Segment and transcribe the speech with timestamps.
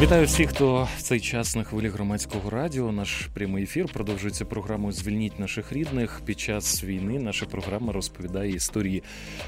[0.00, 2.92] Вітаю всіх, хто в цей час на хвилі громадського радіо.
[2.92, 6.20] Наш прямий ефір продовжується програмою Звільніть наших рідних.
[6.24, 9.02] Під час війни наша програма розповідає історії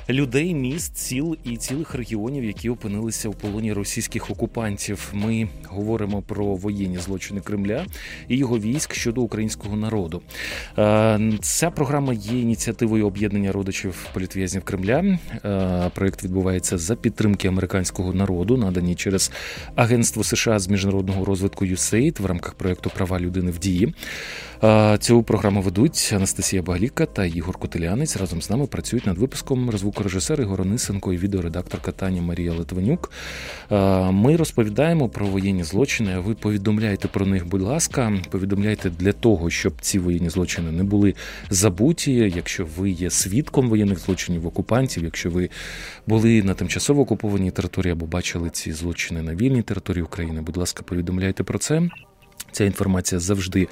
[0.09, 5.11] людей, міст, сіл і цілих регіонів, які опинилися у полоні російських окупантів.
[5.13, 7.87] Ми говоримо про воєнні злочини Кремля
[8.29, 10.23] і його військ щодо українського народу.
[11.41, 15.19] Ця програма є ініціативою об'єднання родичів політв'язнів Кремля.
[15.95, 19.33] Проєкт відбувається за підтримки американського народу, надані через
[19.75, 20.38] агентство США.
[20.39, 23.95] США з міжнародного розвитку USAID в рамках проєкту Права людини в дії.
[24.99, 28.17] Цю програму ведуть Анастасія Багліка та Ігор Котелянець.
[28.17, 33.11] Разом з нами працюють над випуском звукорежисер Ігор Онисенко і відеоредакторка Таня Марія Литванюк.
[34.13, 36.19] Ми розповідаємо про воєнні злочини.
[36.19, 41.15] Ви повідомляйте про них, будь ласка, повідомляйте для того, щоб ці воєнні злочини не були
[41.51, 42.13] забуті.
[42.13, 45.51] Якщо ви є свідком воєнних злочинів окупантів, якщо ви
[46.07, 50.83] були на тимчасово окупованій території або бачили ці злочини на вільній території України, будь ласка,
[50.83, 51.89] повідомляйте про це.
[52.53, 53.69] Ця інформація завжди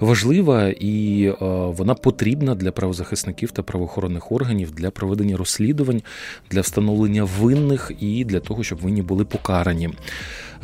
[0.00, 1.34] важлива і е,
[1.66, 6.02] вона потрібна для правозахисників та правоохоронних органів для проведення розслідувань,
[6.50, 9.90] для встановлення винних і для того, щоб винні були покарані.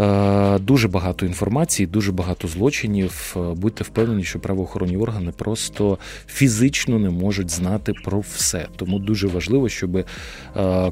[0.01, 3.37] Е, дуже багато інформації, дуже багато злочинів.
[3.37, 8.67] Е, будьте впевнені, що правоохоронні органи просто фізично не можуть знати про все.
[8.77, 10.05] Тому дуже важливо, щоб е,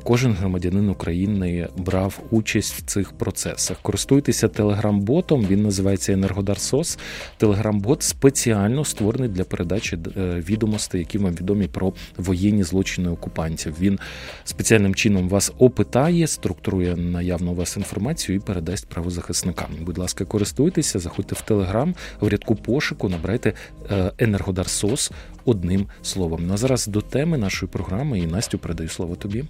[0.05, 3.77] кожен громадянин України брав участь в цих процесах.
[3.83, 5.47] Користуйтеся телеграм-ботом.
[5.51, 6.99] Він називається Енергодар Сос.
[7.37, 13.75] Телеграм-бот спеціально створений для передачі відомостей, які вам відомі про воєнні злочини окупантів.
[13.81, 13.99] Він
[14.45, 19.67] спеціальним чином вас опитає, структурує наявну у вас інформацію і передасть правозахисникам.
[19.81, 23.55] Будь ласка, користуйтеся, заходьте в Телеграм, в рядку пошуку, набирайте
[23.91, 25.11] е, Енергодар СОС
[25.45, 26.47] одним словом.
[26.47, 29.45] Ну а зараз до теми нашої програми і Настю передаю слово тобі.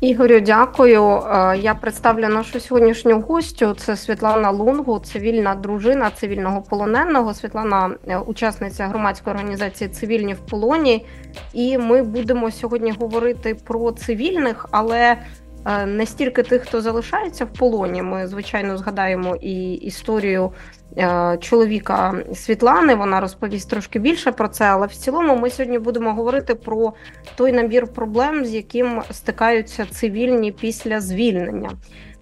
[0.00, 1.02] Ігорю, дякую.
[1.02, 3.74] Е, я представлю нашу сьогоднішню гостю.
[3.78, 7.34] Це Світлана Лунгу, цивільна дружина цивільного полоненого.
[7.34, 11.06] Світлана, е, учасниця громадської організації Цивільні в полоні.
[11.52, 15.16] І ми будемо сьогодні говорити про цивільних, але
[15.66, 18.02] Е, не стільки тих, хто залишається в полоні.
[18.02, 20.52] Ми звичайно згадаємо і історію
[20.98, 22.94] е, чоловіка Світлани.
[22.94, 24.64] Вона розповість трошки більше про це.
[24.64, 26.92] Але в цілому ми сьогодні будемо говорити про
[27.36, 31.70] той набір проблем, з яким стикаються цивільні після звільнення.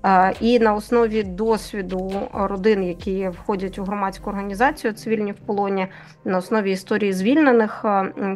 [0.07, 5.87] Е, і на основі досвіду родин, які входять у громадську організацію цивільні в полоні,
[6.25, 7.85] на основі історії звільнених,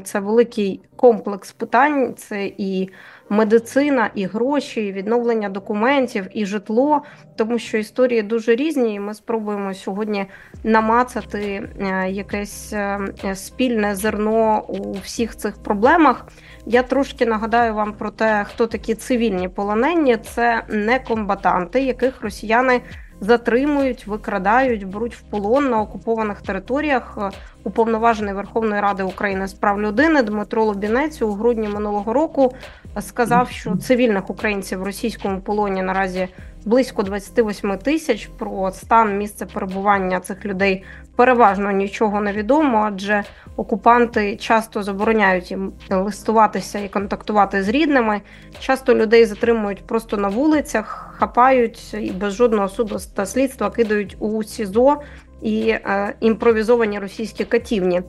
[0.04, 2.14] це великий комплекс питань.
[2.16, 2.88] Це і
[3.28, 7.02] медицина, і гроші, і відновлення документів, і житло,
[7.36, 10.26] тому що історії дуже різні, і ми спробуємо сьогодні
[10.64, 12.98] намацати е, якесь е,
[13.34, 16.26] спільне зерно у всіх цих проблемах.
[16.66, 20.16] Я трошки нагадаю вам про те, хто такі цивільні полонені.
[20.16, 22.80] Це не комбатанти, яких росіяни
[23.20, 27.18] затримують, викрадають, беруть в полон на окупованих територіях.
[27.64, 32.54] Уповноважений Верховної Ради України з прав людини Дмитро Лобінець у грудні минулого року
[33.00, 36.28] сказав, що цивільних українців в російському полоні наразі
[36.64, 38.26] близько 28 тисяч.
[38.38, 40.84] Про стан місце перебування цих людей
[41.16, 43.24] переважно нічого не відомо, адже
[43.56, 48.20] окупанти часто забороняють їм листуватися і контактувати з рідними.
[48.58, 54.42] Часто людей затримують просто на вулицях, хапають і без жодного суду та слідства кидають у
[54.42, 55.02] СІЗО
[55.42, 58.02] і е, імпровізовані російські катівні.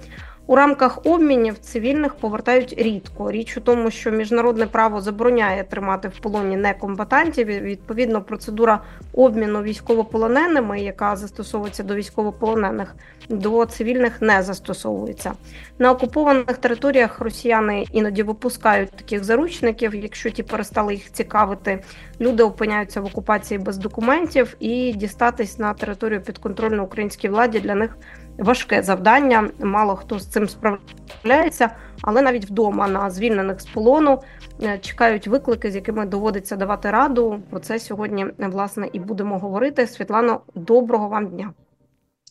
[0.50, 3.32] У рамках обмінів цивільних повертають рідко.
[3.32, 7.48] Річ у тому, що міжнародне право забороняє тримати в полоні некомбатантів.
[7.48, 8.82] Відповідно, процедура
[9.14, 12.96] обміну військовополоненими, яка застосовується до військовополонених,
[13.30, 15.34] до цивільних не застосовується
[15.80, 17.20] на окупованих територіях.
[17.20, 19.96] Росіяни іноді випускають таких заручників.
[19.96, 21.84] Якщо ті перестали їх цікавити,
[22.22, 27.98] люди опиняються в окупації без документів і дістатись на територію підконтрольної українській владі для них
[28.40, 29.50] важке завдання.
[29.60, 31.70] Мало хто з цим справляється,
[32.02, 34.22] але навіть вдома на звільнених з полону
[34.64, 37.42] е, чекають виклики, з якими доводиться давати раду.
[37.50, 39.88] Про це сьогодні власне і будемо говорити.
[39.88, 41.54] Світлано, доброго вам дня.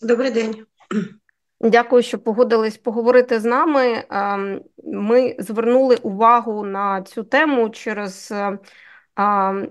[0.02, 0.56] Добрий день.
[1.60, 4.04] Дякую, що погодились поговорити з нами.
[4.10, 8.58] Ем, ми звернули увагу на цю тему через е,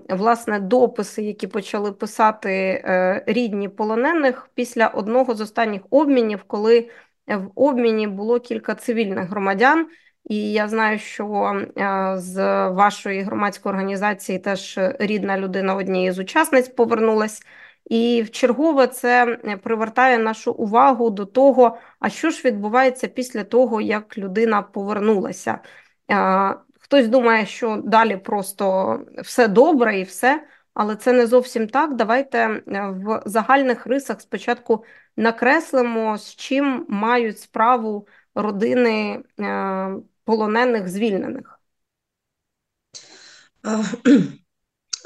[0.08, 6.90] власне дописи, які почали писати е, рідні полонених після одного з останніх обмінів, коли
[7.26, 9.88] в обміні було кілька цивільних громадян.
[10.24, 11.26] І я знаю, що
[11.78, 17.42] е, з вашої громадської організації теж рідна людина однієї з учасниць повернулась.
[17.90, 23.80] І в чергове це привертає нашу увагу до того, а що ж відбувається після того,
[23.80, 25.58] як людина повернулася.
[26.88, 31.96] Хтось думає, що далі просто все добре і все, але це не зовсім так.
[31.96, 34.84] Давайте е, в загальних рисах спочатку
[35.16, 39.90] накреслимо, з чим мають справу родини е,
[40.24, 41.60] полонених звільнених.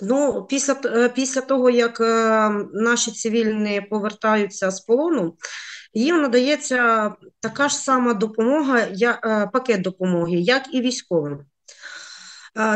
[0.03, 0.75] Ну, після
[1.15, 2.01] після того, як
[2.73, 5.37] наші цивільні повертаються з полону,
[5.95, 8.87] їм надається така ж сама допомога,
[9.53, 11.45] пакет допомоги, як і військовим.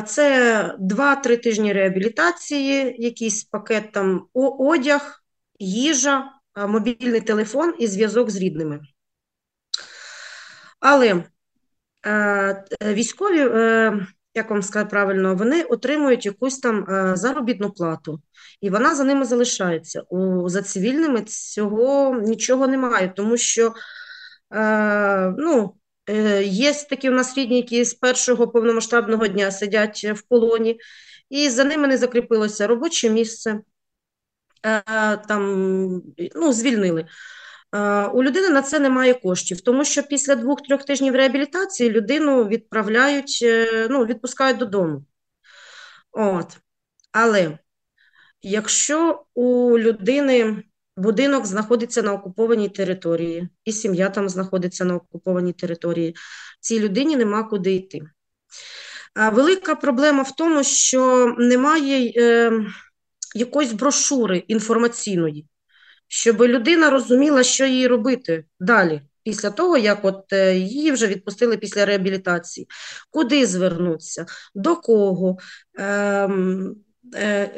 [0.06, 4.26] Це 2-3 тижні реабілітації, якийсь пакет там
[4.58, 5.22] одяг,
[5.58, 6.24] їжа,
[6.68, 8.80] мобільний телефон і зв'язок з рідними.
[10.80, 11.24] Але
[12.06, 18.20] е, військові, е, як вам сказати правильно, вони отримують якусь там е, заробітну плату,
[18.60, 20.02] і вона за ними залишається.
[20.46, 23.74] За цивільними цього нічого немає, тому що
[25.38, 25.74] ну,
[26.44, 30.80] є такі у нас рідні, які з першого повномасштабного дня сидять в полоні,
[31.30, 33.60] і за ними не закріпилося робоче місце,
[34.66, 34.82] е,
[35.16, 36.02] там
[36.34, 37.06] ну, звільнили.
[37.74, 43.44] Е, у людини на це немає коштів, тому що після двох-трьох тижнів реабілітації людину відправляють,
[43.90, 45.04] ну, відпускають додому.
[46.12, 46.58] От.
[47.12, 47.58] Але
[48.42, 50.62] якщо у людини
[50.96, 56.16] Будинок знаходиться на окупованій території, і сім'я там знаходиться на окупованій території.
[56.60, 58.00] Цій людині нема куди йти.
[59.32, 62.52] Велика проблема в тому, що немає е,
[63.34, 65.46] якоїсь брошури інформаційної,
[66.08, 71.56] щоб людина розуміла, що їй робити далі, після того, як от е, її вже відпустили
[71.56, 72.66] після реабілітації,
[73.10, 75.36] куди звернутися, до кого.
[75.78, 76.28] Е,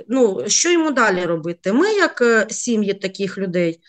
[0.09, 1.73] ну, що йому далі робити?
[1.73, 3.81] Ми, як е, сім'ї таких людей,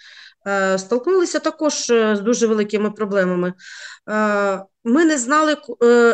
[0.48, 3.54] е, столкнулися також з дуже великими проблемами.
[4.84, 5.58] Ми не знали,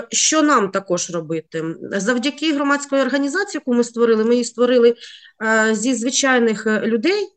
[0.10, 1.64] що нам також робити.
[1.92, 4.96] Завдяки громадської організації, яку ми створили, ми її створили
[5.72, 7.28] зі звичайних людей,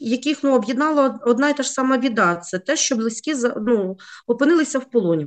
[0.00, 2.36] яких ну, об'єднала одна і та ж сама біда.
[2.36, 3.96] Це те, що близькі ну,
[4.26, 5.26] опинилися в полоні.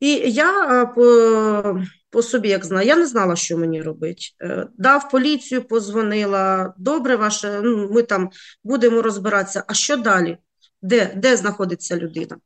[0.00, 1.80] І я по
[2.10, 4.22] по собі, як знаю, я не знала, що мені робити.
[4.42, 6.74] Е, дав поліцію, позвонила.
[6.78, 8.30] Добре, ваше, ну, ми там
[8.64, 9.64] будемо розбиратися.
[9.66, 10.38] А що далі?
[10.82, 12.36] Де, Де знаходиться людина?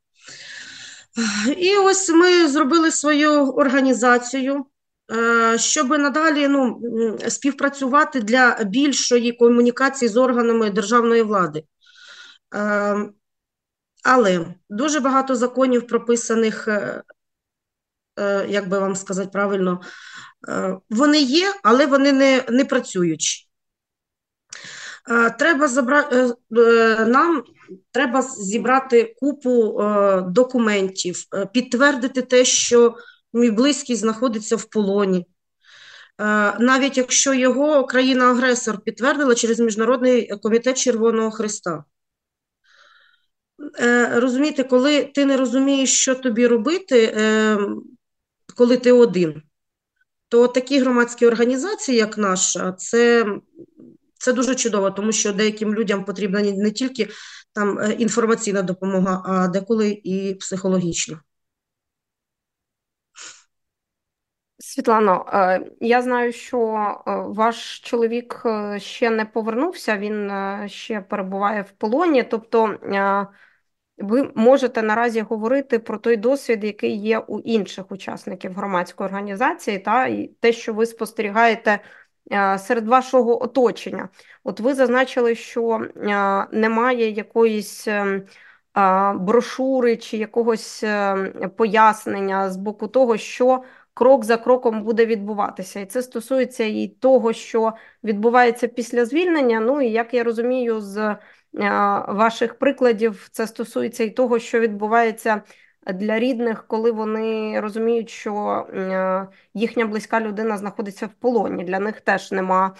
[1.56, 4.66] І ось ми зробили свою організацію.
[5.12, 6.80] Е, щоб надалі ну,
[7.28, 11.64] співпрацювати для більшої комунікації з органами державної влади.
[12.54, 12.96] Е,
[14.04, 17.02] але дуже багато законів прописаних Е,
[18.48, 19.80] як би вам сказати правильно,
[20.48, 23.48] е, вони є, але вони не не працюють.
[25.10, 26.32] Е, треба забрати
[27.06, 27.42] нам
[27.90, 29.82] треба зібрати купу
[30.26, 32.96] документів, підтвердити те, що
[33.32, 35.26] мій близький знаходиться в полоні.
[36.58, 41.84] Навіть якщо його країна-агресор підтвердила через Міжнародний комітет Червоного Христа.
[44.14, 47.16] Розумієте, коли ти не розумієш, що тобі робити,
[48.52, 49.42] коли ти один,
[50.28, 53.26] то такі громадські організації, як наша, це
[54.22, 57.08] це дуже чудово, тому що деяким людям потрібна не тільки
[57.52, 61.20] там е, інформаційна допомога, а деколи і психологічна.
[64.58, 68.42] Світлано, е, я знаю, що е, ваш чоловік
[68.76, 70.30] ще не повернувся, він
[70.68, 72.22] ще перебуває в полоні.
[72.22, 72.78] Тобто
[73.98, 80.06] ви можете наразі говорити про той досвід, який є у інших учасників громадської організації, та
[80.06, 81.78] і те, що ви спостерігаєте
[82.32, 84.08] е, серед вашого оточення.
[84.44, 85.88] От ви зазначили, що е,
[86.52, 88.22] немає якоїсь е,
[89.14, 90.84] брошури чи якогось
[91.56, 93.62] пояснення з боку того, що
[93.94, 95.80] крок за кроком буде відбуватися.
[95.80, 97.72] І це стосується і того, що
[98.04, 99.60] відбувається після звільнення.
[99.60, 101.16] Ну і як я розумію, з
[102.08, 105.42] ваших прикладів це стосується і того, що відбувається
[105.94, 108.66] для рідних, коли вони розуміють, що
[109.54, 111.64] їхня близька людина знаходиться в полоні.
[111.64, 112.74] Для них теж нема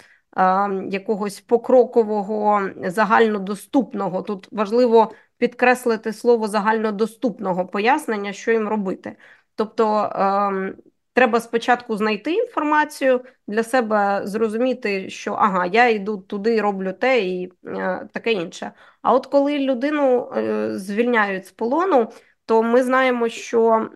[0.88, 4.23] якогось покрокового загальнодоступного.
[4.23, 9.17] Тут важливо підкреслити слово загальнодоступного пояснення, що їм робити.
[9.55, 10.11] Тобто
[11.12, 17.52] Треба спочатку знайти інформацію для себе, зрозуміти, що ага, я йду туди, роблю те і
[17.66, 18.73] е, таке інше.
[19.02, 22.12] А от коли людину е, звільняють з полону,
[22.45, 23.90] то ми знаємо, що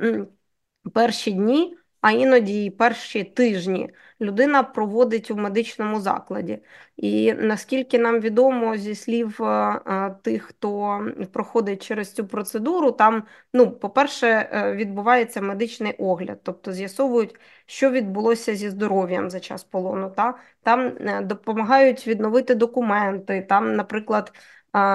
[0.94, 6.58] перші дні а іноді і перші тижні людина проводить у медичному закладі.
[6.96, 11.00] І наскільки нам відомо зі слів е, е, тих, хто
[11.32, 13.22] проходить через цю процедуру, там,
[13.52, 17.34] ну, по-перше, е, відбувається медичний огляд, тобто з'ясовують,
[17.66, 20.10] що відбулося зі здоров'ям за час полону.
[20.10, 20.34] Та?
[20.62, 20.92] Там
[21.26, 24.32] допомагають відновити документи, там, наприклад,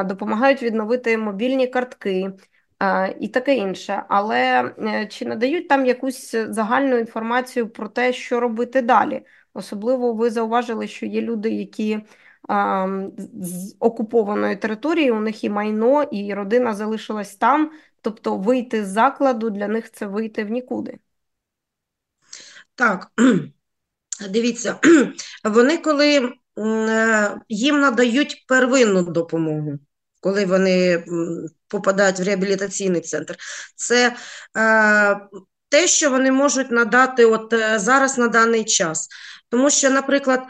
[0.05, 2.31] допомагають відновити мобільні картки.
[3.19, 4.71] І таке інше, але
[5.09, 9.25] чи надають там якусь загальну інформацію про те, що робити далі?
[9.53, 11.99] Особливо ви зауважили, що є люди, які
[13.41, 17.71] з окупованої території, у них і майно, і родина залишилась там.
[18.01, 20.99] Тобто вийти з закладу для них це вийти в нікуди.
[22.75, 23.11] Так,
[24.29, 24.79] дивіться,
[25.43, 29.79] вони коли е, їм надають первинну допомогу,
[30.21, 31.03] коли вони
[31.67, 33.35] попадають в реабілітаційний центр,
[33.75, 34.15] це
[34.57, 35.19] е,
[35.69, 39.07] те, що вони можуть надати от е, зараз на даний час.
[39.49, 40.41] Тому що, наприклад,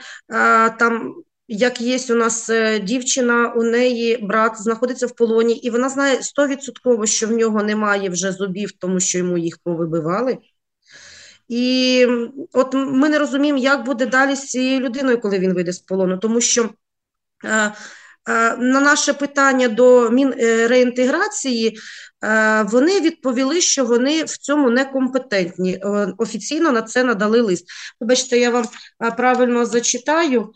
[0.79, 1.15] там.
[1.53, 6.23] Як є у нас е, дівчина, у неї брат знаходиться в полоні, і вона знає
[6.23, 10.37] стовідсотково, що в нього немає вже зубів, тому що йому їх повибивали.
[11.51, 12.07] І
[12.53, 16.17] от ми не розуміємо, як буде далі з цією людиною, коли він вийде з полону,
[16.17, 16.69] тому що
[17.45, 17.71] е, е,
[18.57, 21.77] на наше питання до Мінреінтеграції
[22.23, 25.73] Е, вони відповіли, що вони в цьому некомпетентні.
[25.73, 27.65] Е, офіційно на це надали лист.
[27.99, 28.65] Вибачте, я вам
[29.03, 30.49] е, правильно зачитаю.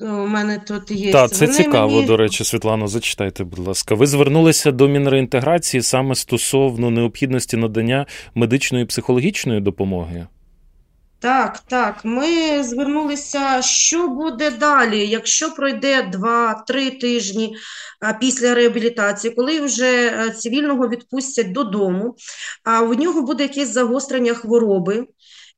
[0.00, 1.12] У мене тут є.
[1.12, 2.06] Так, це Вони цікаво, мені...
[2.06, 3.94] до речі, Світлано, зачитайте, будь ласка.
[3.94, 10.26] Ви звернулися до Мінреінтеграції саме стосовно необхідності надання медичної і психологічної допомоги.
[11.20, 17.56] Так, так, ми звернулися, що буде далі, якщо пройде 2-3 тижні
[18.20, 22.16] після реабілітації, коли вже е, цивільного відпустять додому,
[22.64, 25.06] а в нього буде якесь загострення хвороби,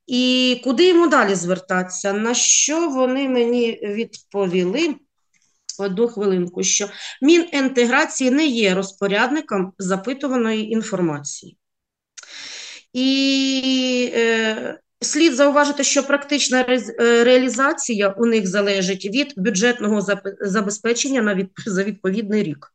[0.06, 2.12] і куди йому далі звертатися?
[2.12, 4.94] На що вони мені відповіли?
[5.78, 6.88] Одну хвилинку, що
[7.22, 11.56] Мінінтеграції не є розпорядником запитуваної інформації.
[12.92, 20.02] І е, Слід зауважити, що практична е, реалізація у них залежить від бюджетного
[20.40, 21.50] забезпечення на від...
[21.66, 22.72] за відповідний рік.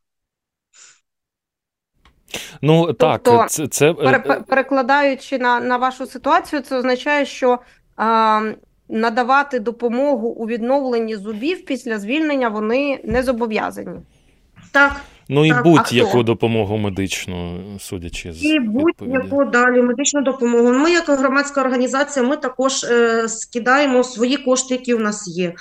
[2.62, 3.92] Ну так, тобто, це, це...
[3.92, 7.60] Е, перекладаючи на на вашу ситуацію, це означає, що
[7.96, 8.42] а,
[8.90, 14.00] надавати допомогу у відновленні зубів після звільнення вони не зобов'язані.
[14.72, 15.02] Так.
[15.30, 20.74] Ну і будь-яку допомогу медичну, судячи з і будь-яку далі медичну допомогу.
[20.74, 25.54] Ми, як громадська організація, ми також е, скидаємо свої кошти, які у нас є, е,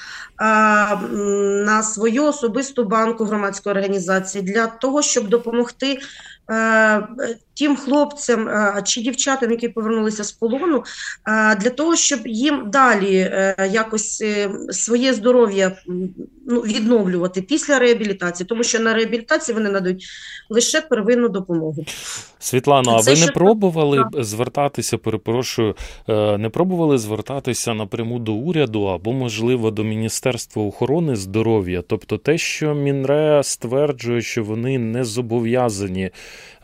[1.64, 5.99] на свою особисту банку громадської організації для того, щоб допомогти
[6.50, 7.09] Е,
[7.59, 10.85] тим хлопцям е, чи дівчатам, які повернулися з полону,
[11.28, 13.33] е, для того, щоб їм далі
[13.71, 14.25] якось
[14.71, 15.76] своє здоров'я
[16.47, 20.07] ну, відновлювати після реабілітації, тому що на реабілітації вони надають
[20.51, 21.85] лише первинну допомогу.
[22.39, 24.25] Світлано, а ви не пробували так.
[24.25, 24.99] звертатися?
[24.99, 25.75] Перепрошую,
[26.39, 32.75] не пробували звертатися напряму до уряду або, можливо, до Міністерства охорони здоров'я, тобто те, що
[32.75, 36.11] Мінре стверджує, що вони не зобов'язані.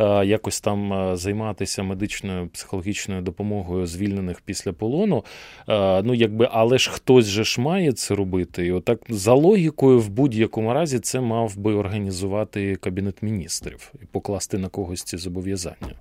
[0.01, 5.25] Е, якось там е, займатися медичною психологічною допомогою звільнених після полону.
[5.69, 8.67] Е, ну, якби, але ж хтось же ж має це робити.
[8.67, 14.59] І отак за логікою, в будь-якому разі, це мав би організувати кабінет міністрів і покласти
[14.59, 15.95] на когось ці зобов'язання.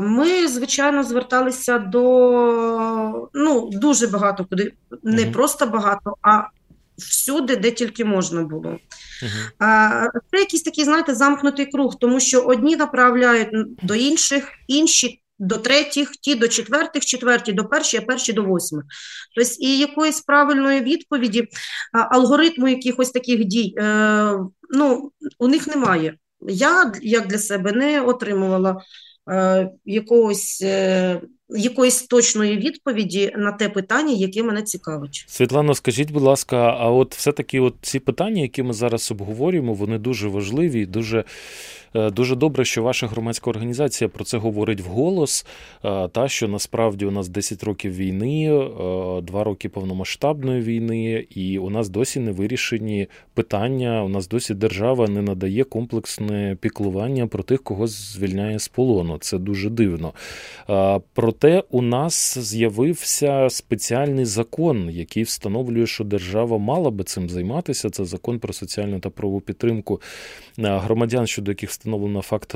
[0.00, 5.32] Ми, звичайно, зверталися до ну, дуже багато куди, не угу.
[5.32, 6.42] просто багато, а
[6.98, 8.70] всюди, де тільки можна було.
[8.70, 10.08] Uh-huh.
[10.30, 13.48] Це якийсь такий, знаєте, замкнутий круг, тому що одні направляють
[13.82, 18.84] до інших, інші до третіх, ті до четвертих, четверті до перших, а перші до восьмих.
[19.34, 21.48] Тобто, і якоїсь правильної відповіді,
[21.92, 24.38] алгоритму якихось таких дій, е,
[24.70, 26.14] ну, у них немає.
[26.48, 28.82] Я як для себе не отримувала
[29.30, 30.62] е, якогось.
[30.62, 35.24] Е, якоїсь точної відповіді на те питання, яке мене цікавить.
[35.28, 39.98] Світлано, скажіть, будь ласка, а от все-таки от ці питання, які ми зараз обговорюємо, вони
[39.98, 41.24] дуже важливі, дуже
[41.94, 45.46] дуже добре, що ваша громадська організація про це говорить вголос.
[45.84, 48.48] Е, та що насправді у нас 10 років війни,
[49.22, 54.02] 2 е, роки повномасштабної війни, і у нас досі не вирішені питання.
[54.04, 59.18] У нас досі держава не надає комплексне піклування про тих, кого звільняє з полону.
[59.18, 60.12] Це дуже дивно.
[61.14, 67.90] Проте у нас з'явився спеціальний закон, який встановлює, що держава мала би цим займатися.
[67.90, 70.00] Це закон про соціальну та правову підтримку
[70.58, 72.54] громадян, щодо яких встановлено факт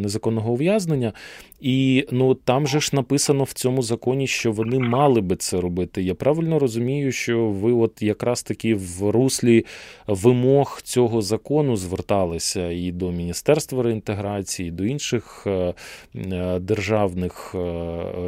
[0.00, 1.12] незаконного ув'язнення.
[1.60, 6.02] І ну там же ж написано в цьому законі, що вони мали би це робити.
[6.02, 9.66] Я правильно розумію, що ви, от якраз таки в руслі
[10.06, 15.74] вимог цього закону зверталися і до Міністерства реінтеграції, і до інших е,
[16.14, 17.60] е, державних е,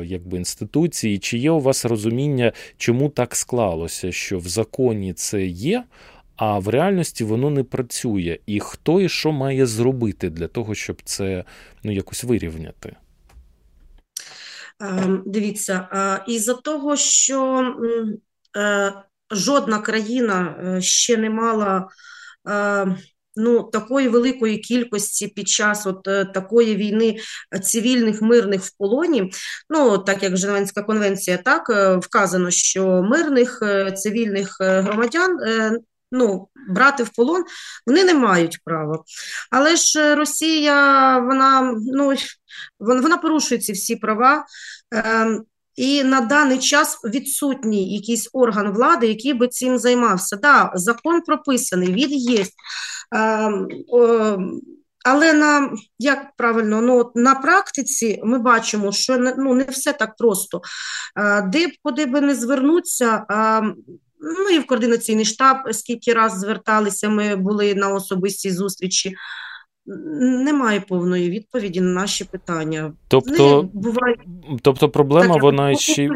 [0.04, 1.18] якби інституцій.
[1.18, 5.84] Чи є у вас розуміння, чому так склалося, що в законі це є?
[6.36, 8.38] А в реальності воно не працює.
[8.46, 11.44] І хто і що має зробити для того, щоб це
[11.82, 12.96] ну якось вирівняти?
[14.82, 15.88] Ем, дивіться,
[16.28, 17.62] із-за того, що
[18.56, 18.92] е,
[19.30, 21.88] жодна країна е, ще не мала
[22.48, 22.96] е,
[23.36, 26.02] ну, такої великої кількості під час от
[26.34, 27.16] такої війни
[27.62, 29.32] цивільних мирних в полоні.
[29.70, 31.68] Ну, так як Женевська конвенція так
[32.02, 33.62] вказано, що мирних
[33.96, 35.38] цивільних громадян
[36.12, 37.45] ну, брати в полон,
[37.87, 39.02] вони не мають права.
[39.50, 42.14] Але ж Росія, вона ну,
[42.78, 44.45] вона порушує ці всі права.
[44.95, 45.40] Е,
[45.76, 50.37] і на даний час відсутній якийсь орган влади, який би цим займався.
[50.37, 52.45] Да, закон прописаний, він є.
[53.14, 54.38] Е, е,
[55.04, 60.61] але на як правильно, ну на практиці ми бачимо, що ну, не все так просто.
[61.16, 63.25] Е, де б куди би не звернуться,
[64.23, 69.17] Ну і в координаційний штаб, скільки раз зверталися, ми були на особистій зустрічі.
[70.21, 72.93] Немає повної відповіді на наші питання.
[73.12, 74.16] Тобто, буває...
[74.62, 76.09] тобто проблема так, вона ще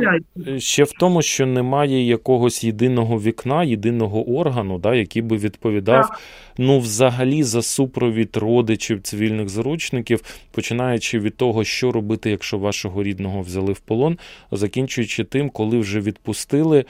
[0.59, 6.21] ще в тому, що немає якогось єдиного вікна, єдиного органу, да, який би відповідав так
[6.59, 13.41] ну, взагалі, за супровід родичів цивільних заручників, починаючи від того, що робити, якщо вашого рідного
[13.41, 14.19] взяли в полон,
[14.53, 16.85] закінчуючи тим, коли вже відпустили,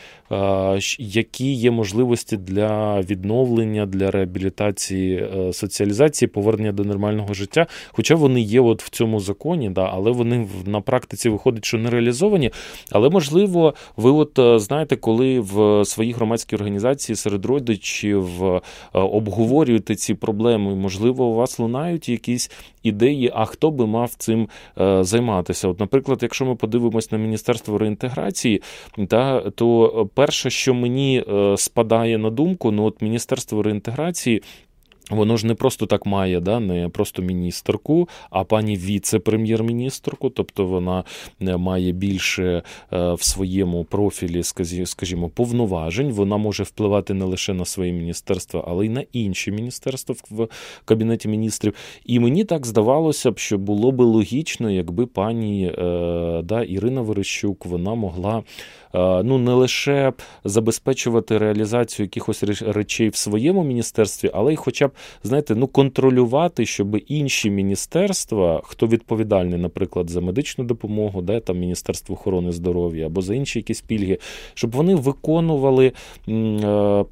[0.98, 7.66] які є можливості для відновлення, для реабілітації, е, соціалізації, повернення до нормального життя.
[7.88, 11.90] Хоча вони є от в цьому законі, да, але вони на практиці виходить, що не
[11.90, 12.50] реалізовані.
[12.90, 18.60] Але можливо, ви от е, знаєте, коли в своїй громадській організації серед родичів е,
[18.92, 22.50] обговорюєте ці проблеми, можливо, у вас лунають якісь
[22.82, 24.48] ідеї, а хто би мав цим
[24.80, 25.68] е, займатися?
[25.68, 28.62] От, наприклад, якщо ми подивимось на Міністерство реінтеграції,
[29.08, 31.24] та, то перше, що мені
[31.56, 34.42] спадає на думку, ну от Міністерство реінтеграції
[35.10, 41.04] Воно ж не просто так має, да, не просто міністерку, а пані віце-прем'єр-міністерку, тобто вона
[41.40, 44.42] е, має більше е, в своєму профілі,
[44.84, 46.12] скажімо, повноважень.
[46.12, 50.48] Вона може впливати не лише на своє міністерство, але й на інші міністерства в
[50.84, 51.74] кабінеті міністрів.
[52.04, 57.66] І мені так здавалося б, що було би логічно, якби пані е, да, Ірина Верещук
[57.66, 58.42] вона могла
[58.96, 60.12] ну не лише
[60.44, 64.90] забезпечувати реалізацію якихось речей в своєму міністерстві, але й, хоча б
[65.22, 72.14] знаєте, ну контролювати, щоб інші міністерства, хто відповідальний, наприклад, за медичну допомогу, де там Міністерство
[72.14, 74.18] охорони здоров'я або за інші якісь пільги,
[74.54, 75.92] щоб вони виконували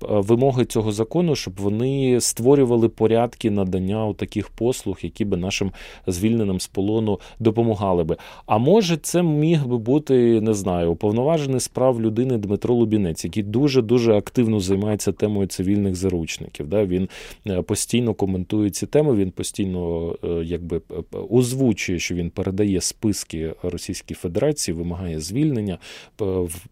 [0.09, 5.73] вимоги цього закону, щоб вони створювали порядки надання таких послуг, які би нашим
[6.07, 8.17] звільненим з полону допомагали би.
[8.47, 13.43] А може, це міг би бути, не знаю, уповноважений з прав людини Дмитро Лубінець, який
[13.43, 16.69] дуже дуже активно займається темою цивільних заручників.
[16.69, 16.85] Да?
[16.85, 17.09] Він
[17.47, 19.15] е, постійно коментує ці теми.
[19.17, 20.81] Він постійно е, якби
[21.31, 25.79] озвучує, що він передає списки Російській Федерації, вимагає звільнення,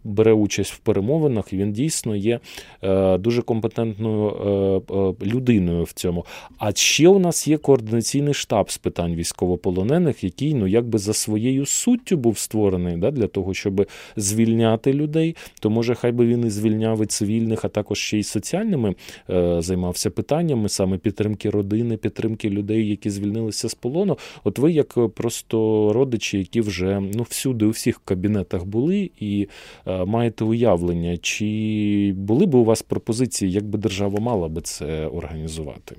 [0.05, 1.53] бере участь в перемовинах.
[1.53, 2.41] Він дійсно є
[2.83, 4.83] е, дуже компетентною
[5.23, 6.25] людиною в цьому.
[6.59, 11.67] А ще у нас є координаційний штаб з питань військовополонених, який ну якби за своєю
[11.67, 13.87] суттю був створений да, для того, щоб
[14.17, 18.23] звільняти людей, то може хай би він і звільняв і цивільних, а також ще й
[18.23, 18.95] соціальними
[19.31, 24.19] е, займався питаннями саме підтримки родини, підтримки людей, які звільнилися з полону.
[24.45, 29.49] От ви, як просто родичі, які вже ну всюди у всіх кабінетах були, і
[29.87, 35.07] е, маєте уявлення, чи були б у вас пропозиції, як би держава мала би це
[35.07, 35.97] організувати?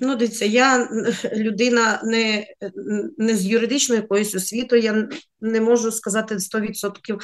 [0.00, 0.88] Ну, дивіться, я
[1.34, 2.46] людина не
[3.18, 5.08] не з юридичною якоюсь освітою, я
[5.40, 7.18] не можу сказати 100%,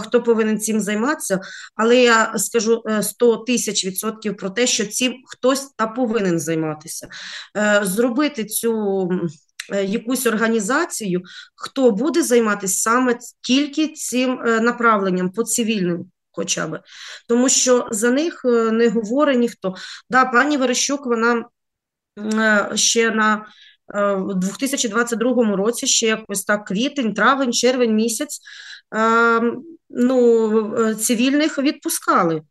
[0.00, 1.40] хто повинен цим займатися,
[1.74, 7.08] але я скажу 100 е, тисяч відсотків про те, що цим хтось та повинен займатися.
[7.56, 9.08] Е, зробити цю
[9.72, 11.22] е, якусь організацію,
[11.54, 16.80] хто буде займатися саме тільки цим направленням по цивільним хоча б.
[17.28, 18.40] Тому що за них
[18.72, 19.74] не говорить ніхто.
[20.10, 21.44] Да, Пані Верещук, вона
[22.74, 23.46] ще на
[24.14, 28.40] в 2022 році, ще якось так квітень, травень, червень місяць,
[29.90, 32.42] ну, цивільних відпускали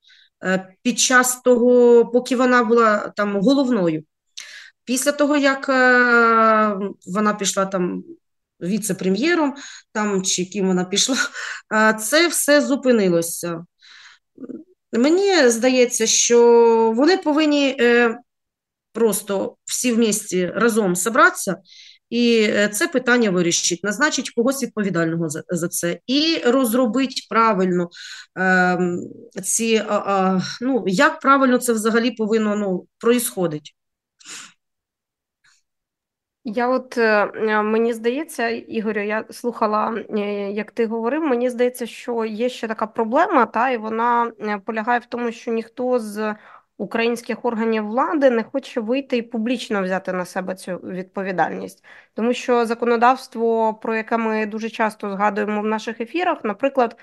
[0.82, 4.04] під час того, поки вона була там головною.
[4.84, 5.68] Після того, як
[7.08, 8.04] вона пішла там
[8.62, 9.56] віце-прем'єром,
[9.94, 11.16] там чи ким вона пішла,
[12.00, 13.66] це все зупинилося.
[14.94, 16.40] Мені здається, що
[16.96, 18.18] вони повинні е,
[18.94, 21.58] просто всі в місті разом зібратися
[22.10, 27.90] і е, це питання вирішить, назначить когось відповідального за, за це і розробить правильно
[28.40, 28.80] е,
[29.44, 33.76] ці, а, а, ну, як правильно це взагалі повинно ну, проїсходить.
[36.56, 37.26] Я от е,
[37.64, 41.24] мені здається, Ігорю, я слухала, е, як ти говорив.
[41.24, 45.52] Мені здається, що є ще така проблема, та і вона е, полягає в тому, що
[45.52, 46.36] ніхто з
[46.78, 52.66] українських органів влади не хоче вийти і публічно взяти на себе цю відповідальність, тому що
[52.66, 56.98] законодавство, про яке ми дуже часто згадуємо в наших ефірах, наприклад.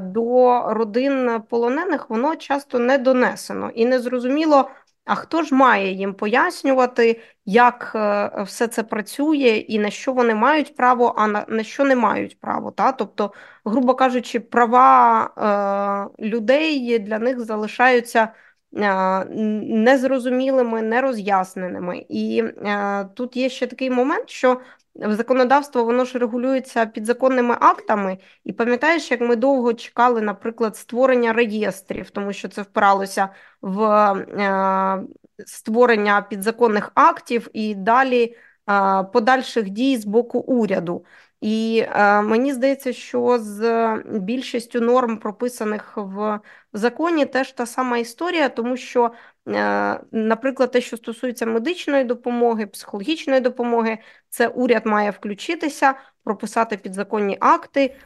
[0.00, 4.70] До родин полонених воно часто не донесено і не зрозуміло,
[5.04, 10.34] а хто ж має їм пояснювати, як е, все це працює і на що вони
[10.34, 12.70] мають право, а на, на що не мають право?
[12.70, 12.92] Та?
[12.92, 13.32] Тобто,
[13.64, 18.28] грубо кажучи, права е, людей для них залишаються
[18.76, 19.24] е,
[19.64, 22.06] незрозумілими, нероз'ясненими.
[22.08, 24.60] І е, тут є ще такий момент, що
[24.94, 32.10] законодавство воно ж регулюється підзаконними актами, і пам'ятаєш, як ми довго чекали, наприклад, створення реєстрів,
[32.10, 33.28] тому що це впиралося
[33.62, 35.02] в е,
[35.46, 38.36] створення підзаконних актів і далі
[38.70, 41.04] е, подальших дій з боку уряду.
[41.42, 46.40] І е, мені здається, що з більшістю норм, прописаних в
[46.72, 49.12] законі, теж та сама історія, тому що,
[49.48, 57.36] е, наприклад, те, що стосується медичної допомоги, психологічної допомоги, це уряд має включитися, прописати підзаконні
[57.40, 57.96] акти,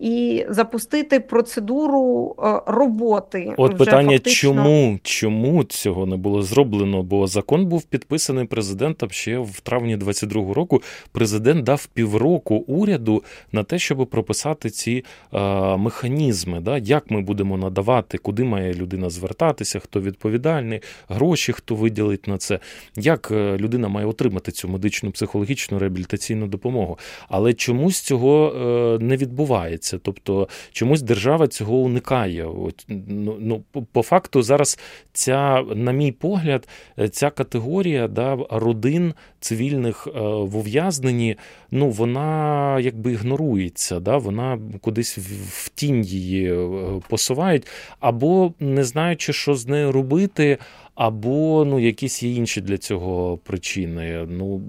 [0.00, 3.54] і запустити процедуру е, роботи.
[3.56, 4.50] От вже питання, фактично...
[4.50, 7.02] чому чому цього не було зроблено?
[7.02, 10.82] Бо закон був підписаний президентом ще в травні 22-го року.
[11.12, 13.22] Президент дав півроку уряду
[13.52, 16.78] на те, щоб прописати ці е, механізми, да?
[16.78, 22.58] як ми будемо надавати, куди має людина звертатися, хто відповідальний, гроші, хто виділить на це,
[22.96, 26.98] як е, людина має отримати цю медичну психологічну реабілітаційну допомогу.
[27.28, 29.98] Але чомусь цього е, не відбувається відбувається.
[29.98, 32.44] Тобто чомусь держава цього уникає.
[32.44, 34.78] От, ну, ну, По факту, зараз
[35.12, 36.68] ця, на мій погляд,
[37.10, 41.36] ця категорія да, родин цивільних е, в ув'язненні,
[41.70, 46.68] ну, вона якби ігнорується, да, вона кудись в тінь її е,
[47.08, 47.66] посувають,
[48.00, 50.58] або не знаючи, що з нею робити.
[50.94, 54.26] Або ну якісь є інші для цього причини.
[54.28, 54.62] Ну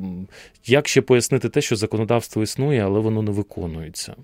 [0.65, 4.15] як ще пояснити те, що законодавство існує, але воно не виконується?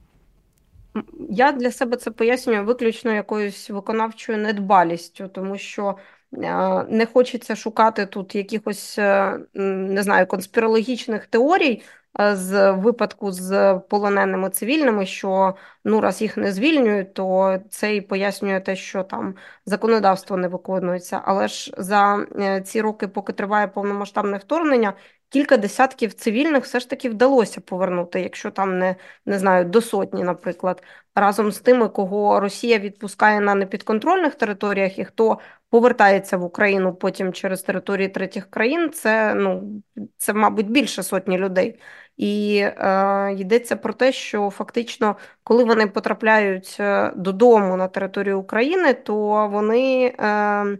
[1.30, 5.98] Я для себе це пояснюю виключно якоюсь виконавчою недбалістю, тому що
[6.34, 11.84] е, не хочеться шукати тут якихось е, не знаю конспірологічних теорій.
[12.20, 18.02] Е, з випадку з полоненими цивільними, що ну раз їх не звільнюють, то це і
[18.02, 21.22] пояснює те, що там законодавство не виконується.
[21.26, 22.26] Але ж за
[22.66, 24.94] ці роки, поки триває повномасштабне вторгнення,
[25.30, 30.24] кілька десятків цивільних все ж таки вдалося повернути, якщо там не не знаю, до сотні,
[30.24, 30.84] наприклад,
[31.16, 37.34] разом з тими, кого Росія відпускає на непідконтрольних територіях, і хто повертається в Україну потім
[37.34, 39.82] через території третіх країн, це ну
[40.18, 41.80] це, мабуть, більше сотні людей.
[42.18, 48.94] І е, йдеться про те, що фактично, коли вони потрапляють е, додому на територію України,
[48.94, 50.16] то вони.
[50.20, 50.78] Е,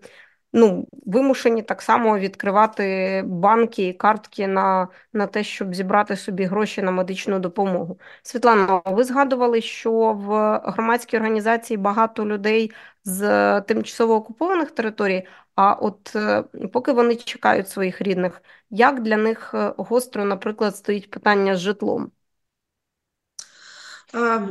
[0.56, 6.82] ну, вимушені так само відкривати банки і картки на на те, щоб зібрати собі гроші
[6.82, 8.00] на медичну допомогу.
[8.24, 12.72] Світлана, ви згадували, що в громадській організації багато людей
[13.04, 15.28] з тимчасово окупованих територій.
[15.56, 21.10] А от е, поки вони чекають своїх рідних, як для них е, гостро, наприклад, стоїть
[21.10, 22.12] питання з житлом?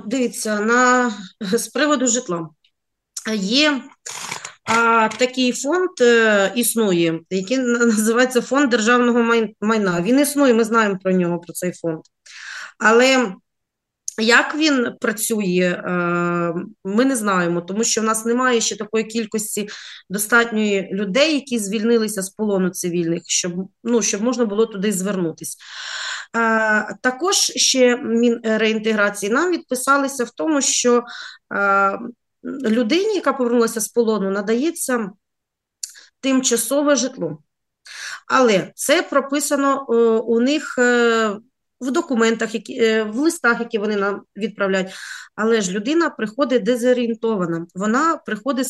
[0.06, 2.48] Дивіться, на з приводу житла
[3.34, 3.82] є
[4.64, 10.02] а такий фонд е, існує, який називається Фонд державного майна.
[10.02, 12.00] Він існує, ми знаємо про нього, про цей фонд.
[12.78, 13.32] Але
[14.18, 15.90] як він працює, е,
[16.84, 19.68] ми не знаємо, тому що в нас немає ще такої кількості
[20.10, 23.52] достатньої людей, які звільнилися з полону цивільних, щоб
[23.84, 25.58] ну, щоб можна було туди звернутися.
[26.36, 31.02] Е, також ще Мінреінтеграції нам відписалися в тому, що
[32.44, 35.10] людині, яка повернулася з полону, надається
[36.20, 37.38] тимчасове житло.
[38.26, 39.84] Але це прописано
[40.26, 40.78] у них
[41.80, 44.88] в документах, які в листах, які вони нам відправляють.
[45.34, 48.66] Але ж людина приходить дезорієнтована, вона приходить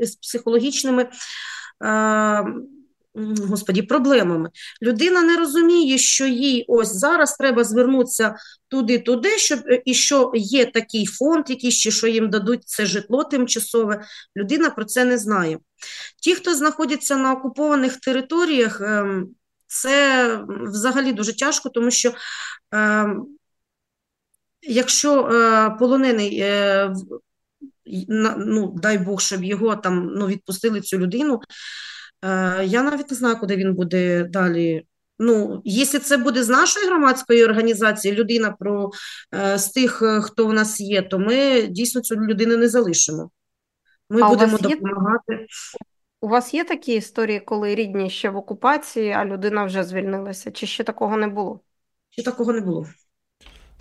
[0.00, 1.08] з психологічними
[3.14, 4.50] господі, проблемами.
[4.82, 8.36] Людина не розуміє, що їй ось зараз треба звернутися
[8.68, 13.24] туди-туди, щоб е, і що є такий фонд, якийсь, чи що їм дадуть це житло
[13.24, 14.04] тимчасове.
[14.36, 15.58] Людина про це не знає.
[16.22, 19.28] Ті, хто знаходяться на окупованих територіях, ем,
[19.66, 22.14] це взагалі дуже тяжко, тому що.
[22.72, 23.26] Ем,
[24.66, 26.94] якщо е, полонений, е,
[28.38, 31.40] ну дай Бог, щоб його там ну, відпустили цю людину,
[32.64, 34.86] я навіть не знаю, куди він буде далі.
[35.18, 38.90] Ну, якщо це буде з нашої громадської організації, людина про
[39.34, 43.30] е, з тих, е, хто в нас є, то ми дійсно цю людину не залишимо.
[44.10, 45.32] Ми а будемо у допомагати.
[45.32, 45.46] Є,
[46.20, 50.50] у вас є такі історії, коли рідні ще в окупації, а людина вже звільнилася?
[50.50, 51.60] Чи ще такого не було?
[52.10, 52.86] Ще такого не було.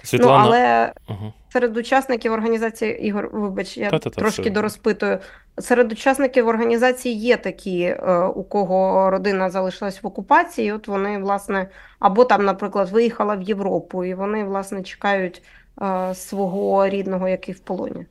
[0.04, 0.44] Світлана...
[0.44, 1.34] Ну, але ага.
[1.54, 4.52] серед учасників організації Ігор, вибач, я Та-та-та, трошки все.
[4.52, 5.20] дорозпитую.
[5.60, 10.72] Серед учасників організації є такі, е, у кого родина залишилась в окупації.
[10.72, 15.44] От вони, власне, або там, наприклад, виїхала в Європу, і вони, власне, чекають
[15.82, 18.06] е, свого рідного, який в полоні.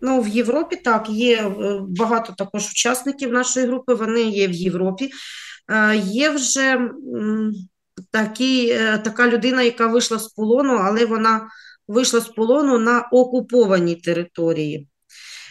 [0.00, 1.52] Ну, в Європі так, є е,
[1.88, 5.10] багато також учасників нашої групи, вони є в Європі.
[5.94, 6.90] Є вже
[8.10, 11.48] такі, така людина, яка вийшла з полону, але вона
[11.88, 14.88] вийшла з полону на окупованій території.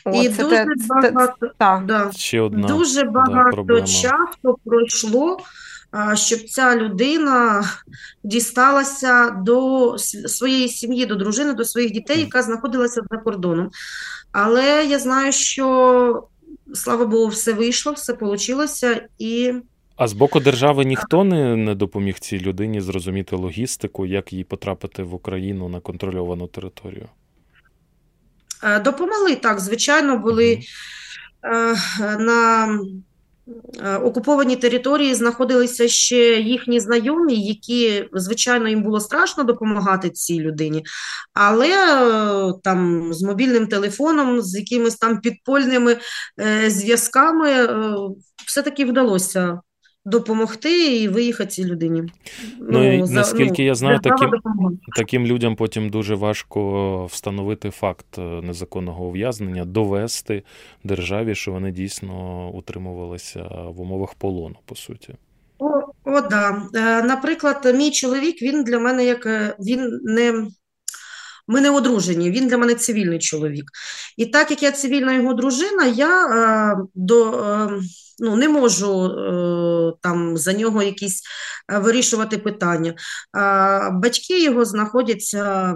[0.06, 3.88] О, І це дуже те, багато, це, да, Ще одна дуже багато проблема.
[3.88, 5.38] часу пройшло,
[6.14, 7.64] щоб ця людина
[8.24, 9.96] дісталася до
[10.28, 13.70] своєї сім'ї, до дружини, до своїх дітей, яка знаходилася за кордоном.
[14.32, 16.28] Але я знаю, що
[16.74, 18.66] слава Богу, все вийшло, все вийшло.
[19.20, 19.54] і
[20.00, 25.04] а з боку держави ніхто не, не допоміг цій людині зрозуміти логістику, як їй потрапити
[25.04, 27.10] в Україну на контрольовану територію?
[28.64, 30.60] Е, допомогли так, звичайно, були
[31.44, 31.76] угу.
[32.20, 32.68] на
[33.80, 40.86] е, окупованій території знаходилися ще їхні знайомі, які, звичайно, їм було страшно допомагати цій людині,
[41.34, 41.70] але
[42.64, 45.98] там з мобільним телефоном, з якимись там підпольними
[46.68, 47.70] зв'язками
[48.46, 49.60] все-таки вдалося
[50.10, 52.04] допомогти і виїхати цій людині.
[52.60, 54.32] Ну, ну за, наскільки ну, я знаю, таким
[54.96, 60.44] таким людям потім дуже важко встановити факт е, незаконного ув'язнення, довести
[60.84, 63.44] державі, що вони дійсно утримувалися
[63.76, 65.16] в умовах полону, по суті.
[65.60, 66.64] О, о, да.
[66.76, 70.48] Е, наприклад, мій чоловік він для мене як е, він не.
[71.52, 73.72] Ми не одружені, він для мене цивільний чоловік.
[74.18, 77.70] І так як я цивільна його дружина, я е, до е,
[78.20, 81.22] ну, не можу е, там за нього якісь
[81.72, 82.96] е, вирішувати питання.
[83.92, 85.76] Батьки його знаходяться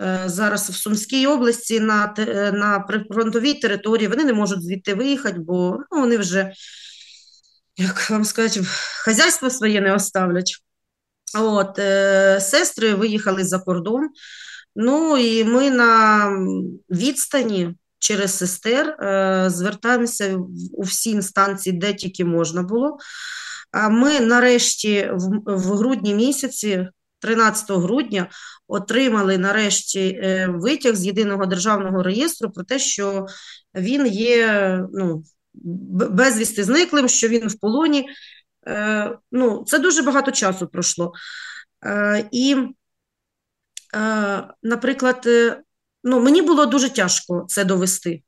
[0.00, 2.14] е, зараз в Сумській області на
[2.54, 4.08] на прифронтовій території.
[4.08, 6.52] Вони не можуть звідти виїхати, бо ну, вони вже,
[7.76, 8.66] як вам сказати,
[9.04, 10.56] хазяйство своє не оставлять.
[11.38, 11.76] От,
[12.42, 14.08] Сестри виїхали за кордон.
[14.76, 16.30] Ну і ми на
[16.90, 20.38] відстані через сестер, е, звертаємося
[20.72, 22.98] у всі інстанції, де тільки можна було.
[23.72, 25.10] А ми нарешті
[25.46, 28.28] в грудні місяці, 13 грудня,
[28.68, 33.26] отримали нарешті е, витяг з єдиного державного реєстру про те, що
[33.74, 35.24] він є ну,
[36.10, 38.08] безвісти зниклим, що він в полоні.
[38.66, 41.12] Е, ну, Це дуже багато часу пройшло.
[42.32, 42.56] І,
[44.62, 45.28] наприклад,
[46.08, 48.22] ну, мені було дуже тяжко це довести.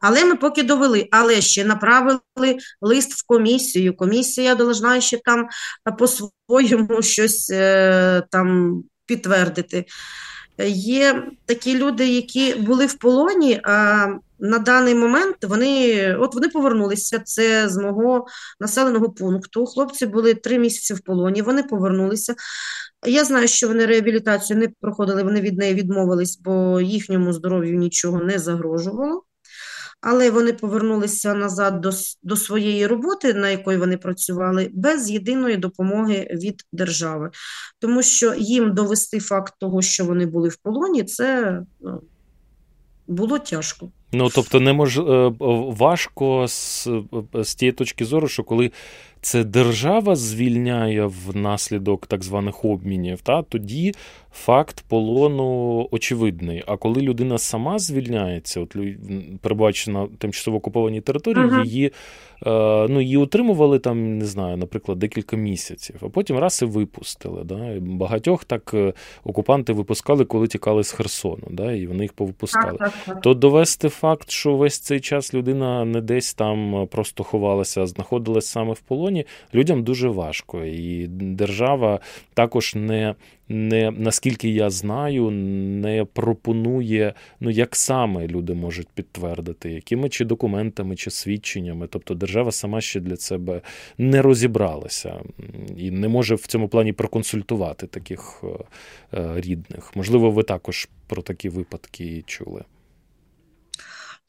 [0.00, 2.20] Але ми поки довели, але ще направили
[2.80, 3.96] лист в комісію.
[3.96, 5.48] Комісія должна ще там
[5.98, 9.84] по-своєму щось е, там підтвердити.
[10.66, 14.06] Є такі люди, які були в полоні, а
[14.42, 17.18] на даний момент вони от вони повернулися.
[17.18, 18.26] Це з мого
[18.60, 19.66] населеного пункту.
[19.66, 22.34] Хлопці були три місяці в полоні, вони повернулися.
[23.06, 28.18] Я знаю, що вони реабілітацію не проходили, вони від неї відмовились, бо їхньому здоров'ю нічого
[28.18, 29.22] не загрожувало.
[30.00, 31.90] Але вони повернулися назад до
[32.22, 37.30] до своєї роботи, на якої вони працювали, без єдиної допомоги від держави.
[37.78, 42.02] Тому що їм довести факт того, що вони були в полоні, це ну,
[43.06, 43.92] було тяжко.
[44.12, 44.98] Ну тобто, не мож...
[44.98, 45.32] Е,
[45.68, 46.88] важко з,
[47.34, 48.70] з тієї точки зору, що коли
[49.22, 53.94] це держава звільняє внаслідок так званих обмінів, та тоді
[54.32, 56.62] факт полону очевидний.
[56.66, 58.76] А коли людина сама звільняється, от
[59.40, 61.64] перебуваючи на тимчасово окупованій території, uh-huh.
[61.64, 66.64] її е, ну, її утримували там, не знаю, наприклад, декілька місяців, а потім раз і
[66.64, 67.44] випустили.
[67.44, 67.72] Да?
[67.72, 68.92] І Багатьох так е,
[69.24, 71.72] окупанти випускали, коли тікали з Херсону, да?
[71.72, 72.78] і вони їх повипускали.
[72.78, 73.20] Uh-huh.
[73.20, 78.46] То довести факт, що весь цей час людина не десь там просто ховалася, а знаходилась
[78.46, 80.64] саме в полоні, людям дуже важко.
[80.64, 82.00] І держава
[82.34, 83.14] також не
[83.48, 90.96] не наскільки я знаю, не пропонує, ну як саме люди можуть підтвердити, якими чи документами,
[90.96, 91.86] чи свідченнями.
[91.86, 93.60] Тобто держава сама ще для себе
[93.98, 95.20] не розібралася
[95.76, 98.46] і не може в цьому плані проконсультувати таких е,
[99.18, 99.96] е, рідних.
[99.96, 102.62] Можливо, ви також про такі випадки чули.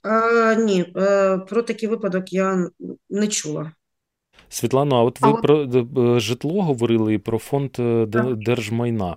[0.04, 2.70] А, Ні, е, про такий випадок я
[3.10, 3.72] не чула.
[4.50, 6.20] Світлано, а от ви а про от...
[6.20, 9.16] житло говорили і про фонд е, держмайна.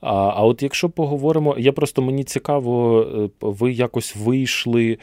[0.00, 4.98] А а от якщо поговоримо, я просто мені цікаво, е, ви якось вийшли Е,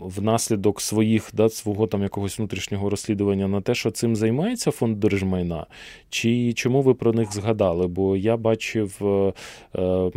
[0.00, 5.66] внаслідок своїх да, свого там якогось внутрішнього розслідування на те, що цим займається фонд держмайна,
[6.10, 7.86] чи чому ви про них згадали?
[7.86, 9.32] Бо я бачив е,
[9.80, 10.10] е,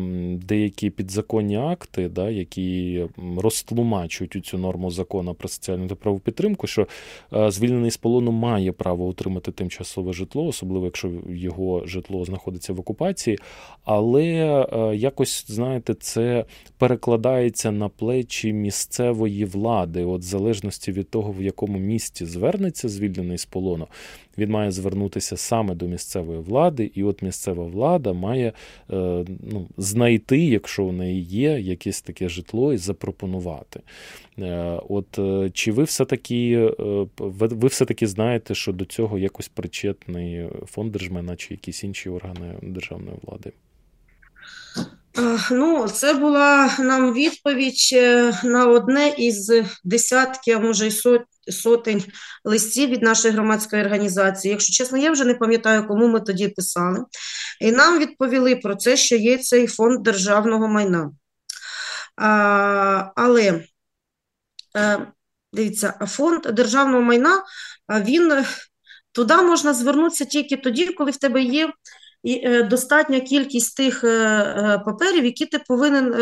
[0.44, 3.06] деякі підзаконні акти, да, які
[3.38, 6.88] розтлумачують цю норму закону про соціальну та праву підтримку, що
[7.48, 13.38] звільнений з полону має право отримати тимчасове житло, особливо якщо його житло знаходиться в окупації,
[13.84, 14.26] але
[14.96, 16.46] якось знаєте, це
[16.78, 22.90] перекладається на плечі міс місцевої влади, от в залежності від того, в якому місті звернеться
[22.90, 23.88] звільнений з полону,
[24.38, 28.54] він має звернутися саме до місцевої влади, і от місцева влада має е,
[29.52, 33.82] ну, знайти, якщо в неї є, якесь таке житло і запропонувати.
[34.40, 36.72] Е, от е, чи ви все-таки
[37.20, 43.18] ви все-таки знаєте, що до цього якось причетний фонд держмайна чи якісь інші органи державної
[43.24, 43.52] влади?
[45.52, 49.52] Ну, це була нам відповідь е, на одне із
[49.84, 52.04] десятків, а може й сотень
[52.44, 54.52] листів від нашої громадської організації.
[54.52, 57.06] Якщо чесно, я вже не пам'ятаю, кому ми тоді писали.
[57.62, 61.12] І нам відповіли про це, що є цей фонд державного майна.
[62.16, 63.64] А, Але
[64.78, 65.08] е,
[65.54, 67.44] дивіться, фонд державного майна
[67.90, 68.46] він
[69.12, 71.74] туди можна звернутися тільки тоді, коли в тебе є
[72.28, 76.16] і е, достатня кількість тих е, е, паперів, які ти повинен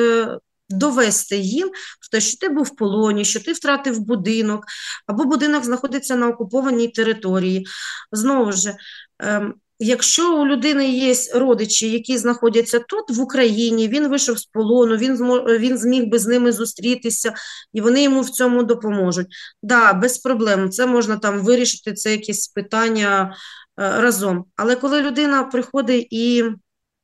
[0.69, 1.71] довести їм,
[2.19, 4.65] що ти був в полоні, що ти втратив будинок,
[5.07, 7.65] або будинок знаходиться на окупованій території.
[8.11, 8.75] Знову ж,
[9.19, 14.97] ем, Якщо у людини є родичі, які знаходяться тут, в Україні, він вийшов з полону,
[14.97, 15.17] він
[15.59, 17.33] він зміг би з ними зустрітися,
[17.73, 19.27] і вони йому в цьому допоможуть.
[19.27, 23.35] Так, да, без проблем, це можна там вирішити, це якісь питання
[23.77, 24.45] разом.
[24.55, 26.43] Але коли людина приходить і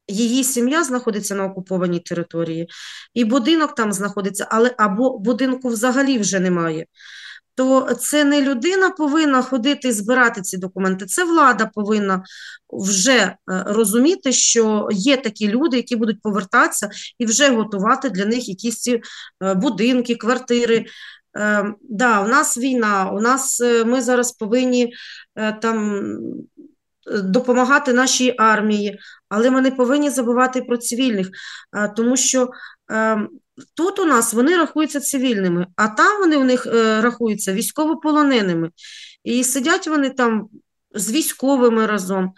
[0.08, 2.68] її сім'я знаходиться на окупованій території,
[3.14, 6.86] і будинок там знаходиться, але або будинку взагалі вже немає.
[7.56, 12.24] То це не людина повинна ходити і збирати ці документи, це влада повинна
[12.70, 18.50] вже е, розуміти, що є такі люди, які будуть повертатися і вже готувати для них
[18.50, 19.02] якісь ці
[19.44, 20.86] е, будинки, квартири.
[21.38, 24.94] Е, да, у нас війна, у нас ми зараз повинні
[25.62, 26.04] там
[27.24, 31.30] допомагати нашій армії, але ми не повинні забувати про цивільних,
[31.96, 32.50] тому що
[32.90, 33.30] ем,
[33.76, 38.70] тут у нас вони рахуються цивільними, а там вони у них е, рахуються військовополоненими.
[39.24, 40.48] І сидять вони там
[40.94, 42.34] з військовими разом.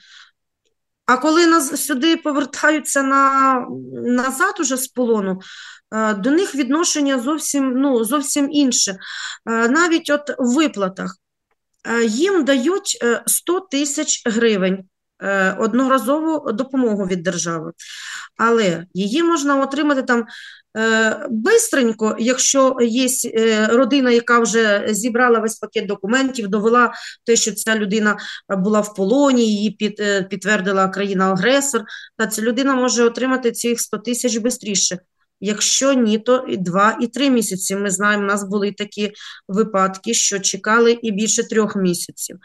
[1.05, 5.39] А коли нас сюди повертаються на, назад уже з полону,
[5.91, 8.91] е, до них відношення зовсім ну, зовсім інше.
[9.45, 11.32] Е, навіть от в виплатах Е,
[12.07, 14.83] їм дають 100 е, тисяч гривень
[15.23, 17.71] е, одноразову допомогу від держави,
[18.37, 20.25] але її можна отримати там
[21.29, 23.07] бистренько, якщо є
[23.67, 26.93] родина, яка вже зібрала весь пакет документів, довела
[27.25, 28.17] те, що ця людина
[28.49, 31.83] була в полоні, її під, підтвердила країна-агресор,
[32.17, 34.99] та ця людина може отримати цих 100 тисяч швидше.
[35.45, 37.75] Якщо ні, то і два і три місяці.
[37.75, 39.11] Ми знаємо, у нас були такі
[39.47, 42.37] випадки, що чекали і більше трьох місяців.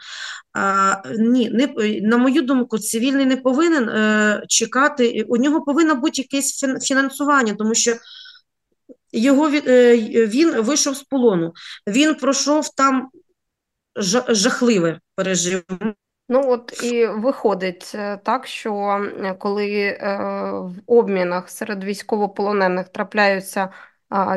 [0.53, 5.25] А, Ні, не на мою думку, цивільний не повинен е, чекати.
[5.27, 7.95] У нього повинно бути якесь фінансування, тому що
[9.11, 11.53] його е, він вийшов з полону,
[11.87, 13.09] він пройшов там
[14.29, 15.63] жахливе пережив.
[16.31, 19.01] Ну от і виходить е, так, що
[19.39, 20.17] коли е,
[20.61, 23.69] в обмінах серед військовополонених трапляються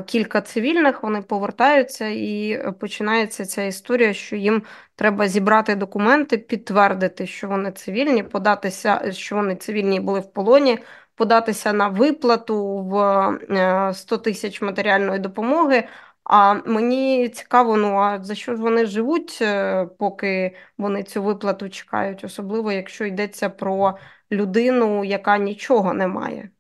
[0.07, 4.63] кілька цивільних, вони повертаються і починається ця історія, що їм
[4.97, 10.79] треба зібрати документи, підтвердити, що вони цивільні, податися, що вони цивільні були в полоні,
[11.15, 15.89] податися на виплату в 100 тисяч матеріальної допомоги.
[16.25, 21.69] А мені цікаво, ну а за що ж вони живуть, е, поки вони цю виплату
[21.69, 23.99] чекають, особливо якщо йдеться про
[24.33, 26.51] людину, яка нічого не має.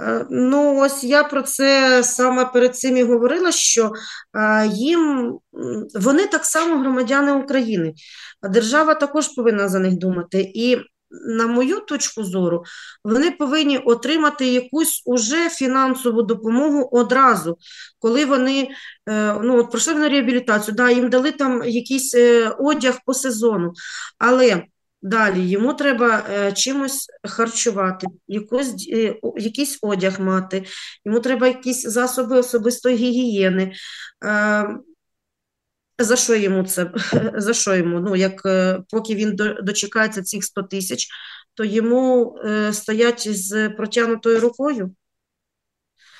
[0.00, 3.92] Е, ну, ось я про це саме перед цим і говорила, що
[4.34, 5.38] е, їм
[5.94, 7.94] вони так само громадяни України,
[8.42, 10.52] держава також повинна за них думати.
[10.54, 10.78] І
[11.10, 12.64] на мою точку зору,
[13.04, 17.58] вони повинні отримати якусь уже фінансову допомогу одразу,
[17.98, 18.68] коли вони
[19.08, 22.14] е, ну, от пройшли на реабілітацію, да, їм дали там якийсь
[22.58, 23.72] одяг по сезону.
[24.18, 24.62] але
[25.02, 30.64] Далі йому треба е, чимось харчувати, якось, е, якийсь одяг мати,
[31.04, 33.72] йому треба якісь засоби особистої гігієни.
[35.98, 36.90] За що йому це?
[37.34, 38.00] За що йому?
[38.00, 41.08] Ну, як е, поки він дочекається цих 100 тисяч,
[41.54, 44.94] то йому е, стоять з протягнутою рукою.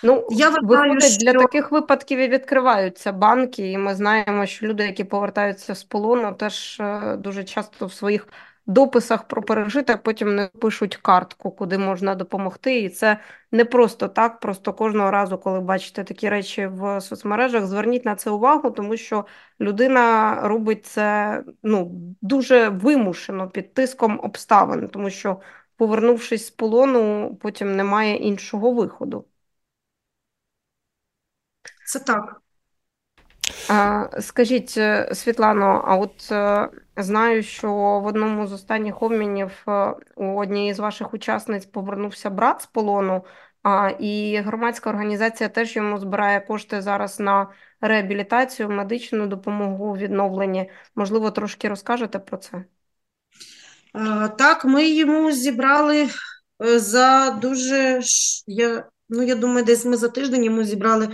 [0.02, 1.16] Ну, я вважаю, що...
[1.16, 6.34] для таких випадків і відкриваються банки, і ми знаємо, що люди, які повертаються з полону,
[6.34, 8.28] теж е, дуже часто в своїх
[8.68, 12.80] дописах про пережите, потім не пишуть картку, куди можна допомогти.
[12.80, 13.18] І це
[13.52, 14.40] не просто так.
[14.40, 19.26] Просто кожного разу, коли бачите такі речі в соцмережах, зверніть на це увагу, тому що
[19.60, 21.90] людина робить це ну,
[22.22, 25.40] дуже вимушено під тиском обставин, тому що,
[25.76, 29.24] повернувшись з полону, потім немає іншого виходу.
[31.86, 32.42] Це так.
[34.20, 40.40] Скажіть, е, Світлано, а от е, знаю, що в одному з останніх обмінів е, у
[40.40, 43.24] одній з ваших учасниць повернувся брат з полону,
[43.98, 47.46] і громадська організація теж йому збирає кошти зараз на
[47.80, 50.70] реабілітацію, медичну допомогу відновленні.
[50.94, 52.64] Можливо, трошки розкажете про це?
[54.38, 56.08] Так, ми йому зібрали
[56.60, 58.00] за дуже
[58.46, 61.08] я ну я думаю, десь ми за тиждень йому зібрали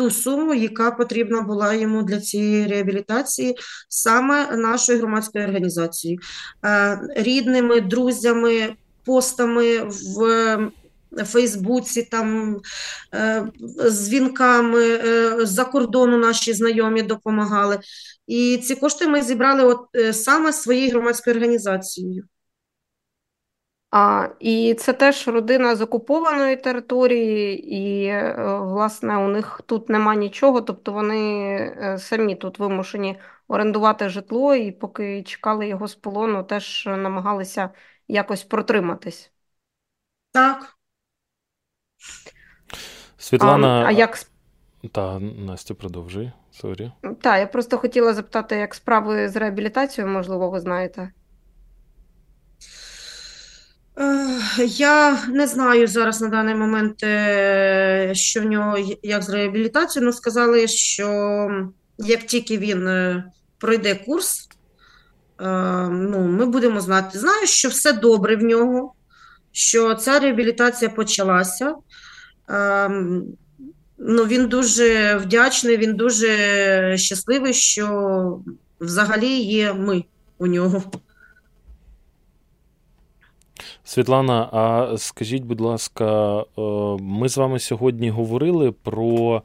[0.00, 3.56] ту суму, яка потрібна була йому для цієї реабілітації,
[3.88, 6.20] саме нашою громадською організацією,
[6.64, 8.74] е, рідними, друзями,
[9.04, 9.78] постами
[10.16, 10.70] в.
[11.24, 12.60] Фейсбуці, там
[13.14, 13.46] е,
[13.90, 17.78] дзвінками е, з-за кордону наші знайомі допомагали.
[18.26, 22.24] І ці кошти ми зібрали от саме своєю громадською організацією.
[23.90, 30.14] А, І це теж родина з окупованої території, і, е, власне, у них тут нема
[30.14, 31.18] нічого, тобто вони
[31.82, 33.18] е, самі тут вимушені
[33.48, 37.70] орендувати житло, і поки чекали його з полону, теж намагалися
[38.08, 39.32] якось протриматись.
[40.32, 40.78] Так.
[43.18, 43.82] Світлана.
[43.82, 44.18] А, а як
[44.92, 46.32] та Настя, продовжуй.
[46.52, 46.92] Sorry.
[47.00, 51.12] Так, я просто хотіла запитати, як справи з реабілітацією, можливо, ви знаєте.
[54.66, 60.16] Я не знаю зараз на даний момент, е, що в нього як з реабілітацією, але
[60.16, 61.48] сказали, що
[61.98, 63.24] як тільки він е,
[63.58, 64.48] пройде курс,
[65.40, 65.44] е,
[65.88, 67.18] ну, ми будемо знати.
[67.18, 68.94] Знаю, що все добре в нього,
[69.52, 71.74] що ця реабілітація почалася.
[73.98, 78.40] Ну, Він дуже вдячний, він дуже щасливий, що
[78.80, 80.04] взагалі є ми
[80.38, 80.82] у нього.
[83.90, 86.62] Світлана, а скажіть, будь ласка, е,
[87.00, 89.42] ми з вами сьогодні говорили про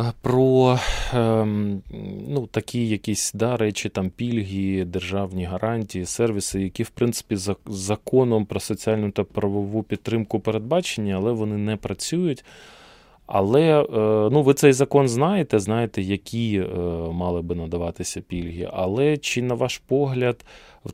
[0.00, 0.78] е, про
[1.14, 1.82] ем,
[2.28, 8.46] ну, такі якісь да, речі, там пільги, державні гарантії, сервіси, які, в принципі, за законом
[8.46, 12.44] про соціальну та правову підтримку передбачені, але вони не працюють.
[13.26, 13.86] Але е,
[14.32, 16.64] ну, ви цей закон знаєте, знаєте, які
[17.12, 18.70] мали би надаватися пільги.
[18.72, 20.44] Але чи, на ваш погляд,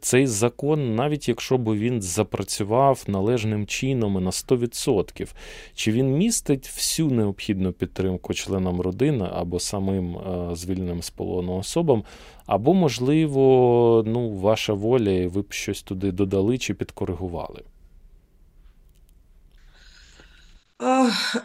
[0.00, 5.32] цей закон, навіть якщо б він запрацював належним чином і на 100%,
[5.74, 12.04] чи він містить всю необхідну підтримку членам родини або самим е, звільненим з полону особам,
[12.46, 17.62] або, можливо, ну, ваша воля, і ви б щось туди додали чи підкоригували?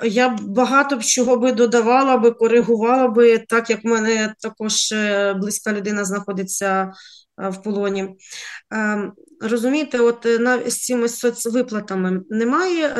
[0.03, 5.33] Я багато б чого би додавала би, коригувала би, так як в мене також е,
[5.33, 6.91] близька людина знаходиться
[7.39, 8.15] в полоні.
[8.73, 9.11] Е,
[9.41, 12.95] розумієте, от е, з цими соцвиплатами немає.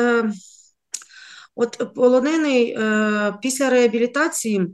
[1.54, 2.78] От полонений
[3.42, 4.66] після реабілітації,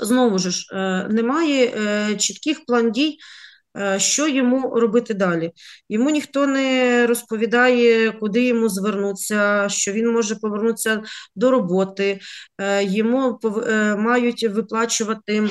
[0.00, 0.66] знову ж,
[1.10, 3.18] немає чітких план дій,
[3.76, 5.52] Е, що йому робити далі?
[5.88, 11.02] Йому ніхто не розповідає, куди йому звернутися, що він може повернутися
[11.36, 12.20] до роботи,
[12.58, 15.48] е, йому е, мають виплачувати.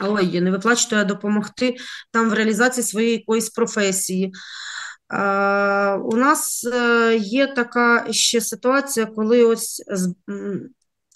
[0.00, 1.76] Ой, не виплачувати, а допомогти
[2.12, 4.32] там в реалізації своєї якоїсь професії.
[6.02, 6.66] У нас
[7.18, 9.82] є така ще ситуація, коли ось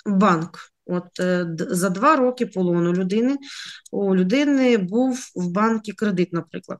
[0.06, 0.58] банк.
[0.86, 3.36] От е, за два роки полону людини
[3.92, 6.78] у людини був в банкі кредит, наприклад.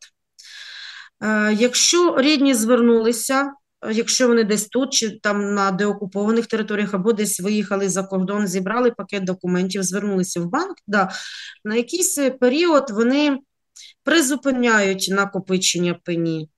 [1.23, 3.53] Е, якщо рідні звернулися,
[3.93, 8.91] якщо вони десь тут, чи там на деокупованих територіях, або десь виїхали за кордон, зібрали
[8.91, 11.11] пакет документів, звернулися в банк, да,
[11.65, 13.39] на якийсь період вони
[14.05, 16.49] призупиняють накопичення пені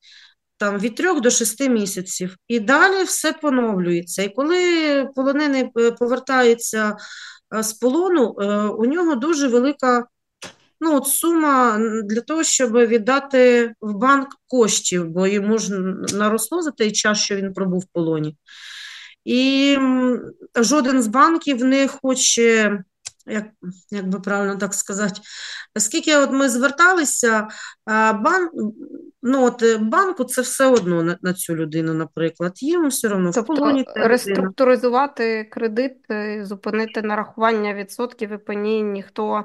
[0.59, 4.23] там від трьох до шести місяців, і далі все поновлюється.
[4.23, 4.59] І коли
[5.15, 6.97] полонений е, повертається
[7.57, 10.07] е, з полону, е, у нього дуже велика
[10.81, 15.79] ну, от сума для того, щоб віддати в банк коштів, бо йому ж
[16.15, 18.37] наросло за той час, що він пробув в полоні.
[19.25, 19.77] І
[20.57, 22.79] жоден з банків не хоче
[23.27, 23.45] як
[23.91, 25.21] як би правильно так сказати,
[25.77, 27.49] оскільки от ми зверталися,
[28.15, 28.51] бан,
[29.23, 32.53] ну от е, банку це все одно на, на цю людину, наприклад.
[32.63, 39.45] Їм все одно тобто в полоні реструктуризувати кредит, е, зупинити нарахування відсотків і пені ніхто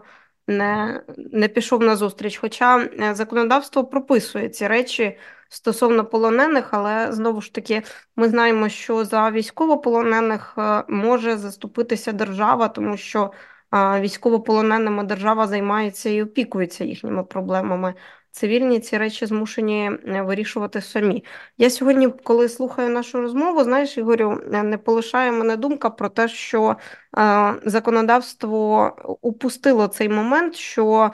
[0.51, 2.37] не не пішов на зустріч.
[2.37, 5.17] Хоча е, законодавство прописує ці речі
[5.49, 7.83] стосовно полонених, але знову ж таки
[8.15, 13.31] ми знаємо, що за військовополонених може заступитися держава, тому що
[13.73, 17.93] військовополоненими держава займається і опікується їхніми проблемами.
[18.31, 21.23] Цивільні ці речі змушені е, вирішувати самі.
[21.57, 26.27] Я сьогодні, коли слухаю нашу розмову, знаєш, Ігорю, е, не полишає мене думка про те,
[26.27, 26.75] що
[27.17, 31.11] е, законодавство упустило цей момент, що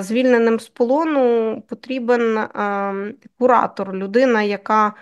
[0.00, 4.94] звільненим з полону потрібен е, куратор, людина, яка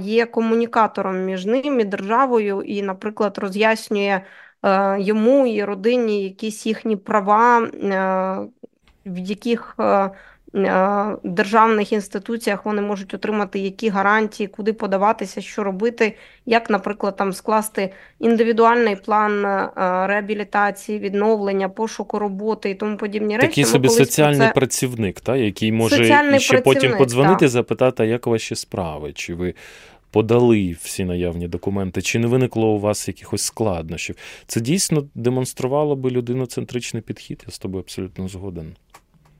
[0.00, 4.20] є комунікатором між ним і державою, і, наприклад, роз'яснює.
[4.98, 7.58] Йому і родині якісь їхні права,
[9.06, 9.76] в яких
[11.24, 16.16] державних інституціях вони можуть отримати які гарантії, куди подаватися, що робити,
[16.46, 19.42] як, наприклад, там скласти індивідуальний план
[20.06, 23.48] реабілітації, відновлення, пошуку роботи і тому подібні речі.
[23.48, 24.52] Такий собі соціальний це...
[24.54, 27.48] працівник, та, який може соціальний ще потім подзвонити, та.
[27.48, 29.54] запитати, як ваші справи, чи ви
[30.10, 34.16] подали всі наявні документи, чи не виникло у вас якихось складнощів.
[34.46, 37.44] Це дійсно демонструвало би людиноцентричний підхід.
[37.46, 38.76] Я з тобою абсолютно згоден.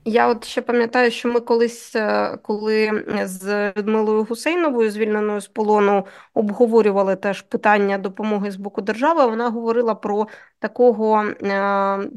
[0.09, 6.07] Я от ще пам'ятаю, що ми колись, е, коли з Людмилою Гусейновою, звільненою з полону,
[6.35, 9.27] обговорювали теж питання допомоги з боку держави.
[9.27, 10.27] Вона говорила про
[10.59, 11.35] такого е,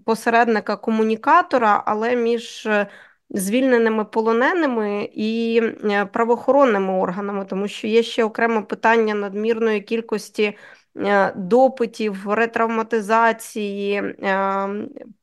[0.06, 2.68] посередника-комунікатора, але між
[3.30, 10.58] звільненими полоненими і е, правоохоронними органами, тому що є ще окреме питання надмірної кількості
[10.98, 14.70] е, допитів, ретравматизації е,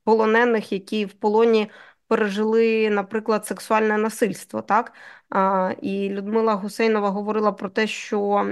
[0.05, 1.71] полонених, які в полоні
[2.09, 4.63] пережили, наприклад, сексуальне насильство.
[4.63, 4.93] так?
[5.83, 8.47] І Людмила Гусейнова говорила про те, що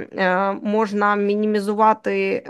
[0.63, 2.45] можна мінімізувати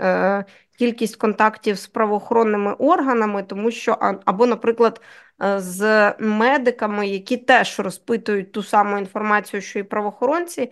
[0.77, 5.01] кількість контактів з правоохоронними органами, тому що або, наприклад,
[5.43, 10.71] Е, з медиками, які теж розпитують ту саму інформацію, що і правоохоронці.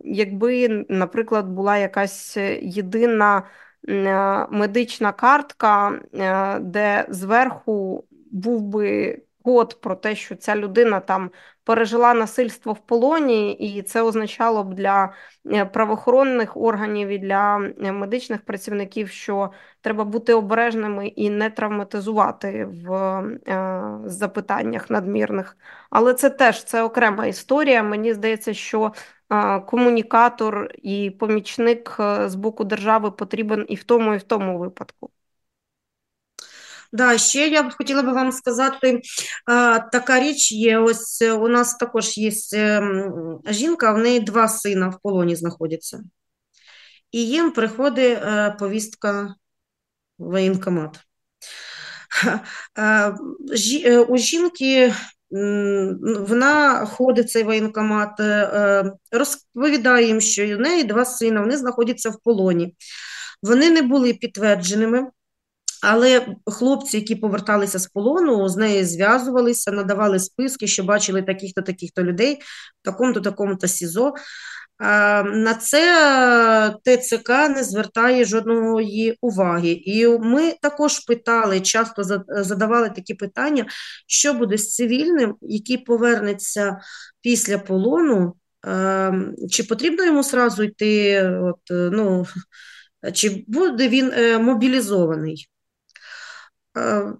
[0.00, 3.42] Якби, наприклад, була якась єдина
[3.88, 11.30] е, медична картка, е, де зверху був би код про те, що ця людина там
[11.64, 15.12] пережила насильство в полоні, і це означало б для
[15.52, 22.64] е, правоохоронних органів і для е, медичних працівників, що треба бути обережними і не травматизувати
[22.64, 22.92] в
[23.48, 25.56] е, запитаннях надмірних.
[25.90, 27.82] Але це теж це окрема історія.
[27.82, 28.92] Мені здається, що
[29.66, 35.10] комунікатор і помічник з боку держави потрібен і в тому, і в тому випадку.
[36.92, 39.00] Да, ще я б хотіла би вам сказати,
[39.92, 40.78] така річ є.
[40.78, 46.00] Ось у нас також є ем, жінка, в неї два сина в полоні знаходяться,
[47.12, 49.34] і їм приходить е, повістка
[50.18, 51.00] в воєнкомат.
[52.78, 53.14] Е,
[53.84, 54.94] е, у жінки
[56.28, 58.20] вона ходить цей воєнкомат,
[59.12, 62.76] розповідає їм, що у неї два сина, вони знаходяться в полоні.
[63.42, 65.10] Вони не були підтвердженими.
[65.82, 72.02] Але хлопці, які поверталися з полону, з нею зв'язувалися, надавали списки, що бачили таких-то таких-то
[72.02, 72.34] людей
[72.82, 74.14] в такому-то такому-то СІЗО.
[75.24, 79.70] На це ТЦК не звертає жодної уваги.
[79.70, 83.66] І ми також питали, часто задавали такі питання,
[84.06, 86.78] що буде з цивільним, який повернеться
[87.20, 88.34] після полону,
[89.50, 92.26] чи потрібно йому сразу йти, от, ну,
[93.12, 95.48] чи буде він е, мобілізований?
[96.78, 97.12] Е,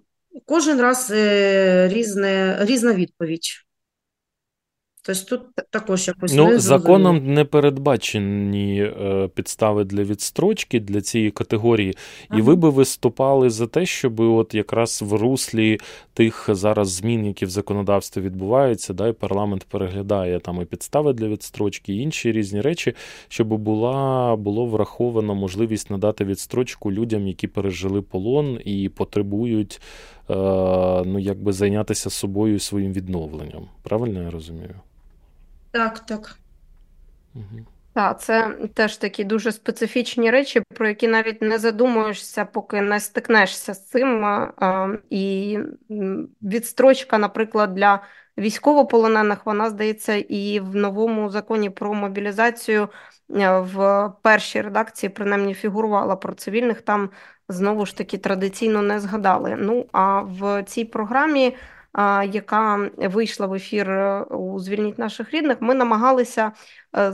[0.45, 3.62] кожен раз е, різне, різна відповідь.
[5.05, 11.31] Тобто тут також якось ну, не законом не передбачені е, підстави для відстрочки для цієї
[11.31, 11.93] категорії,
[12.29, 12.39] ага.
[12.39, 15.79] і ви би виступали за те, щоб от якраз в руслі
[16.13, 21.27] тих зараз змін, які в законодавстві відбуваються, да, і парламент переглядає там і підстави для
[21.27, 22.93] відстрочки, і інші різні речі,
[23.27, 29.81] щоб була було враховано можливість надати відстрочку людям, які пережили полон і потребують
[30.29, 30.33] е,
[31.05, 33.67] ну, якби зайнятися собою і своїм відновленням.
[33.83, 34.75] Правильно я розумію?
[35.73, 36.37] Так, так.
[37.35, 37.65] Угу.
[37.93, 43.73] Так, це теж такі дуже специфічні речі, про які навіть не задумуєшся, поки не стикнешся
[43.73, 44.25] з цим.
[45.09, 45.59] І
[46.41, 48.03] відстрочка, наприклад, для
[48.37, 52.89] військовополонених, вона здається, і в новому законі про мобілізацію
[53.35, 56.81] е, в першій редакції принаймні фігурувала про цивільних.
[56.81, 57.09] Там
[57.49, 59.55] знову ж таки традиційно не згадали.
[59.59, 61.55] Ну а в цій програмі
[62.31, 66.51] яка вийшла в ефір е, у звільніть наших рідних, ми намагалися
[66.97, 67.11] Е,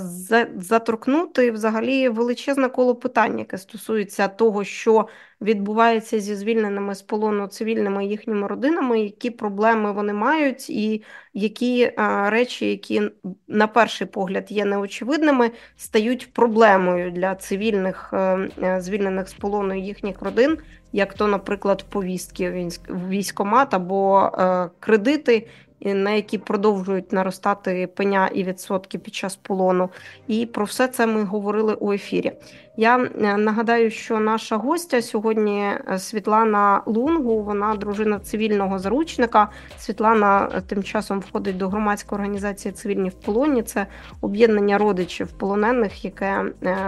[0.57, 5.07] заторкнути взагалі величезне коло питань, яке стосується того, що
[5.41, 11.03] відбувається зі звільненими з полону цивільними їхніми родинами, які проблеми вони мають, і
[11.34, 11.93] які е,
[12.30, 13.01] речі, які
[13.47, 20.57] на перший погляд є неочевидними, стають проблемою для цивільних е, звільнених з полону їхніх родин,
[20.92, 24.32] як то, наприклад, повістки в військомат або
[24.80, 25.48] кредити
[25.82, 29.90] на які продовжують наростати пеня і відсотки під час полону.
[30.28, 32.32] І про все це ми говорили у ефірі.
[32.80, 39.49] Я е, нагадаю, що наша гостя сьогодні е, Світлана Лунгу, вона дружина цивільного заручника.
[39.77, 43.63] Світлана е, тим часом входить до громадської організації Цивільні в полоні.
[43.63, 43.88] Це
[44.21, 46.45] об'єднання родичів полонених, яке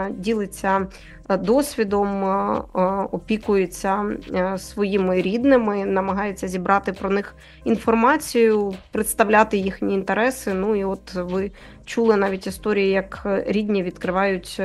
[0.09, 0.87] ділиться
[1.29, 2.23] досвідом,
[3.11, 4.05] опікується
[4.57, 10.53] своїми рідними, намагається зібрати про них інформацію, представляти їхні інтереси.
[10.53, 11.51] Ну і от ви
[11.91, 14.61] чули навіть історії, як рідні відкривають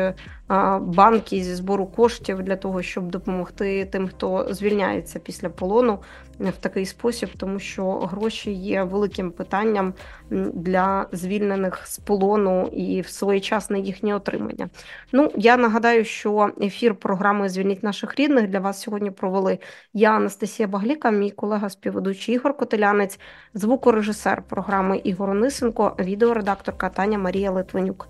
[0.80, 5.98] банки зі збору коштів для того, щоб допомогти тим, хто звільняється після полону
[6.38, 9.94] в такий спосіб, тому що гроші є великим питанням
[10.30, 14.68] для звільнених з полону і в своєчасне їхнє отримання.
[15.12, 19.58] Ну я нагадаю, що ефір програми Звільніть наших рідних для вас сьогодні провели
[19.94, 23.20] я, Анастасія Багліка, мій колега співведучий Ігор Котелянець,
[23.54, 28.08] звукорежисер програми Ігор Онисенко, відеоредакторка Таня Марія Литвинюк.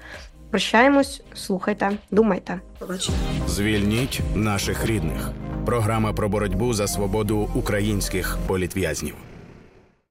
[0.50, 2.60] Прощаємось, слухайте, думайте.
[3.46, 5.30] Звільніть наших рідних.
[5.66, 9.14] Програма про боротьбу за свободу українських політв'язнів.